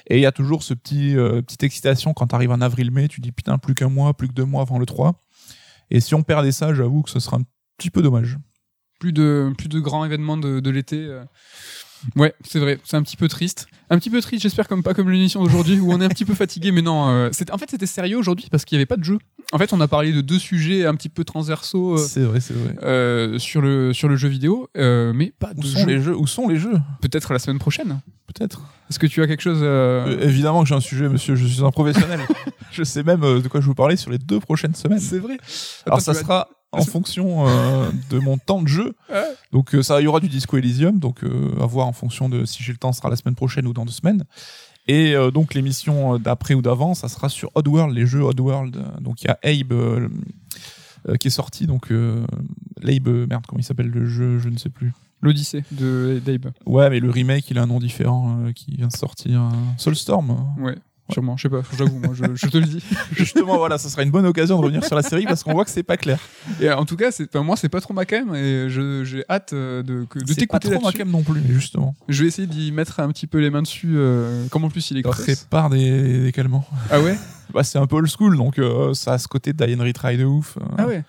[0.06, 3.20] Et il y a toujours ce petit, euh, petite excitation quand t'arrives en avril-mai, tu
[3.20, 5.20] dis putain, plus qu'un mois, plus que deux mois avant le 3.
[5.90, 7.44] Et si on perdait ça, j'avoue que ce serait un
[7.76, 8.38] petit peu dommage.
[8.98, 10.96] plus de, plus de grands événements de, l'été.
[10.96, 11.24] euh.
[12.16, 13.66] Ouais, c'est vrai, c'est un petit peu triste.
[13.90, 16.24] Un petit peu triste, j'espère, comme pas comme l'émission d'aujourd'hui où on est un petit
[16.24, 17.08] peu fatigué, mais non.
[17.10, 19.18] euh, en fait, c'était sérieux aujourd'hui parce qu'il n'y avait pas de jeu.
[19.52, 22.40] En fait, on a parlé de deux sujets un petit peu transversaux euh, C'est vrai,
[22.40, 22.74] c'est vrai.
[22.82, 25.86] euh, sur, le, sur le jeu vidéo, mais pas Où de sont jeu.
[25.86, 26.16] les jeux?
[26.16, 26.78] Où sont les jeux?
[27.02, 28.00] Peut-être la semaine prochaine.
[28.26, 28.62] Peut-être.
[28.90, 29.62] Est-ce que tu as quelque chose
[30.22, 31.34] évidemment que j'ai un sujet, monsieur.
[31.36, 32.20] Je suis un professionnel.
[32.72, 34.98] je sais même de quoi je vous parler sur les deux prochaines semaines.
[35.00, 35.36] C'est vrai.
[35.86, 38.94] Alors ça vas- sera en fonction euh, de mon temps de jeu.
[39.52, 40.98] Donc euh, ça, il y aura du Disco Elysium.
[40.98, 43.34] Donc euh, à voir en fonction de si j'ai le temps, ce sera la semaine
[43.34, 44.24] prochaine ou dans deux semaines.
[44.88, 48.82] Et euh, donc l'émission d'après ou d'avant, ça sera sur Oddworld, les jeux Oddworld.
[49.00, 50.08] Donc il y a Abe euh,
[51.08, 51.66] euh, qui est sorti.
[51.66, 52.24] Donc euh,
[52.80, 54.92] l'Abe, merde, comment il s'appelle le jeu Je ne sais plus.
[55.20, 56.50] L'Odyssée de Dave.
[56.66, 59.40] Ouais, mais le remake, il a un nom différent euh, qui vient de sortir.
[59.42, 60.36] euh, Soulstorm.
[60.58, 60.74] Ouais.
[61.12, 62.82] Sûrement, je sais pas, j'avoue, moi je, je te le dis.
[63.12, 65.64] Justement, voilà, ça sera une bonne occasion de revenir sur la série parce qu'on voit
[65.64, 66.18] que c'est pas clair.
[66.60, 69.24] Et euh, en tout cas, c'est, enfin, moi c'est pas trop ma cam et j'ai
[69.30, 71.94] hâte euh, de, de C'est pas t'écouter trop ma cam non plus, mais justement.
[72.08, 74.90] Je vais essayer d'y mettre un petit peu les mains dessus, euh, comme en plus
[74.90, 75.02] il est.
[75.02, 76.66] Prépare des, des calmants.
[76.90, 77.16] Ah ouais?
[77.52, 80.24] Bah, c'est un peu old school, donc euh, ça a ce côté d'Alien Retry de
[80.24, 80.56] ouf.
[80.56, 80.64] euh.
[80.78, 81.04] Ah ouais?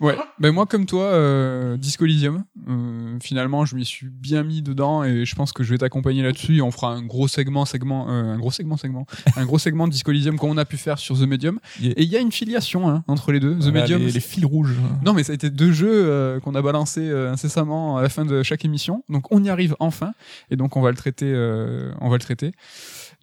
[0.00, 4.62] Ouais, ben moi comme toi, euh, Disco Elysium, euh, finalement je m'y suis bien mis
[4.62, 7.64] dedans et je pense que je vais t'accompagner là-dessus et on fera un gros segment,
[7.64, 9.06] segment, euh, un gros segment, segment,
[9.36, 11.58] un gros segment de Disco Elysium comme on a pu faire sur The Medium.
[11.82, 13.54] Et il y a une filiation hein, entre les deux.
[13.56, 14.76] The Voilà, Medium, les, les fils rouges.
[15.04, 18.08] Non, mais ça a été deux jeux euh, qu'on a balancés euh, incessamment à la
[18.08, 19.02] fin de chaque émission.
[19.08, 20.12] Donc on y arrive enfin,
[20.50, 21.30] et donc on va le traiter.
[21.34, 22.52] euh, on va le traiter.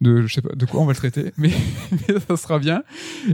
[0.02, 1.50] De, je sais pas de quoi on va le traiter, mais,
[1.92, 2.82] mais ça sera bien.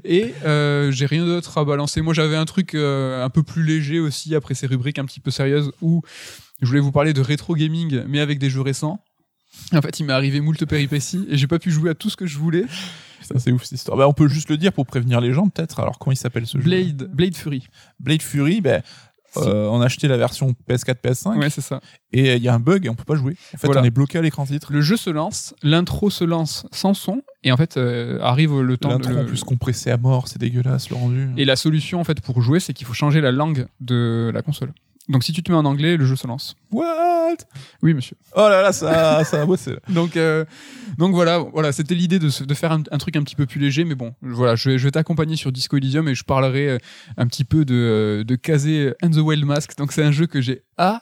[0.05, 2.03] Et euh, j'ai rien d'autre à balancer.
[2.03, 5.21] Moi, j'avais un truc euh, un peu plus léger aussi après ces rubriques un petit
[5.21, 6.03] peu sérieuses où
[6.61, 9.03] je voulais vous parler de rétro gaming, mais avec des jeux récents.
[9.73, 12.17] En fait, il m'est arrivé moult péripéties et j'ai pas pu jouer à tout ce
[12.17, 12.65] que je voulais.
[13.23, 13.99] Ça, c'est ouf cette histoire.
[13.99, 15.81] Bah, on peut juste le dire pour prévenir les gens, peut-être.
[15.81, 16.65] Alors, comment il s'appelle ce jeu?
[16.65, 17.67] Blade, Blade Fury.
[18.01, 18.83] Blade Fury, ben.
[19.39, 21.81] Euh, on a acheté la version PS4, PS5 Ouais, c'est ça.
[22.13, 23.37] et il y a un bug et on peut pas jouer.
[23.55, 23.81] En fait, Voilà.
[23.81, 24.73] on est bloqué à l'écran titre.
[24.73, 28.77] Le jeu se lance, l'intro se lance sans son, et en fait euh, arrive le
[28.77, 31.29] temps de L'intro le- en plus compressé à mort, c'est dégueulasse le rendu.
[31.37, 34.43] Et la solution en fait pour jouer, c'est qu'il faut changer la langue de la
[34.43, 34.73] console.
[35.09, 36.55] Donc si tu te mets en anglais, le jeu se lance.
[36.71, 37.37] What?
[37.83, 38.17] Oui, monsieur.
[38.37, 39.73] Oh là là, ça, ça a bossé.
[39.73, 39.79] là.
[39.89, 40.45] Donc, euh,
[40.97, 43.85] donc voilà, voilà, c'était l'idée de, faire un, un truc un petit peu plus léger,
[43.85, 46.79] mais bon, voilà, je vais, je vais t'accompagner sur Disco Elysium et je parlerai euh,
[47.17, 49.77] un petit peu de, euh, de Kazé and the Wild Mask.
[49.77, 51.01] Donc c'est un jeu que j'ai adoré,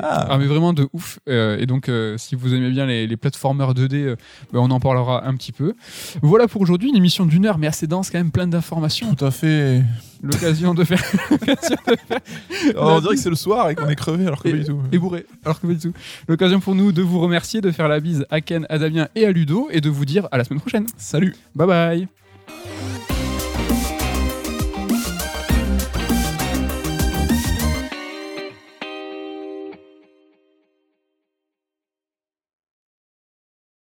[0.00, 0.36] Ah.
[0.38, 1.18] mais vraiment de ouf.
[1.28, 4.16] Euh, et donc euh, si vous aimez bien les, les platformers 2D, euh,
[4.52, 5.74] ben, on en parlera un petit peu.
[6.22, 9.14] Voilà pour aujourd'hui, une émission d'une heure, mais assez dense quand même, plein d'informations.
[9.14, 9.82] Tout à fait.
[10.22, 12.20] L'occasion de faire, de faire
[12.76, 14.64] Oh, on dirait que c'est le soir et qu'on est crevé alors que pas du
[14.64, 14.80] tout.
[14.90, 15.92] et bourré, alors que pas du tout.
[16.28, 19.26] L'occasion pour nous de vous remercier, de faire la bise à Ken, à Damien et
[19.26, 20.86] à Ludo et de vous dire à la semaine prochaine.
[20.96, 22.23] Salut Bye bye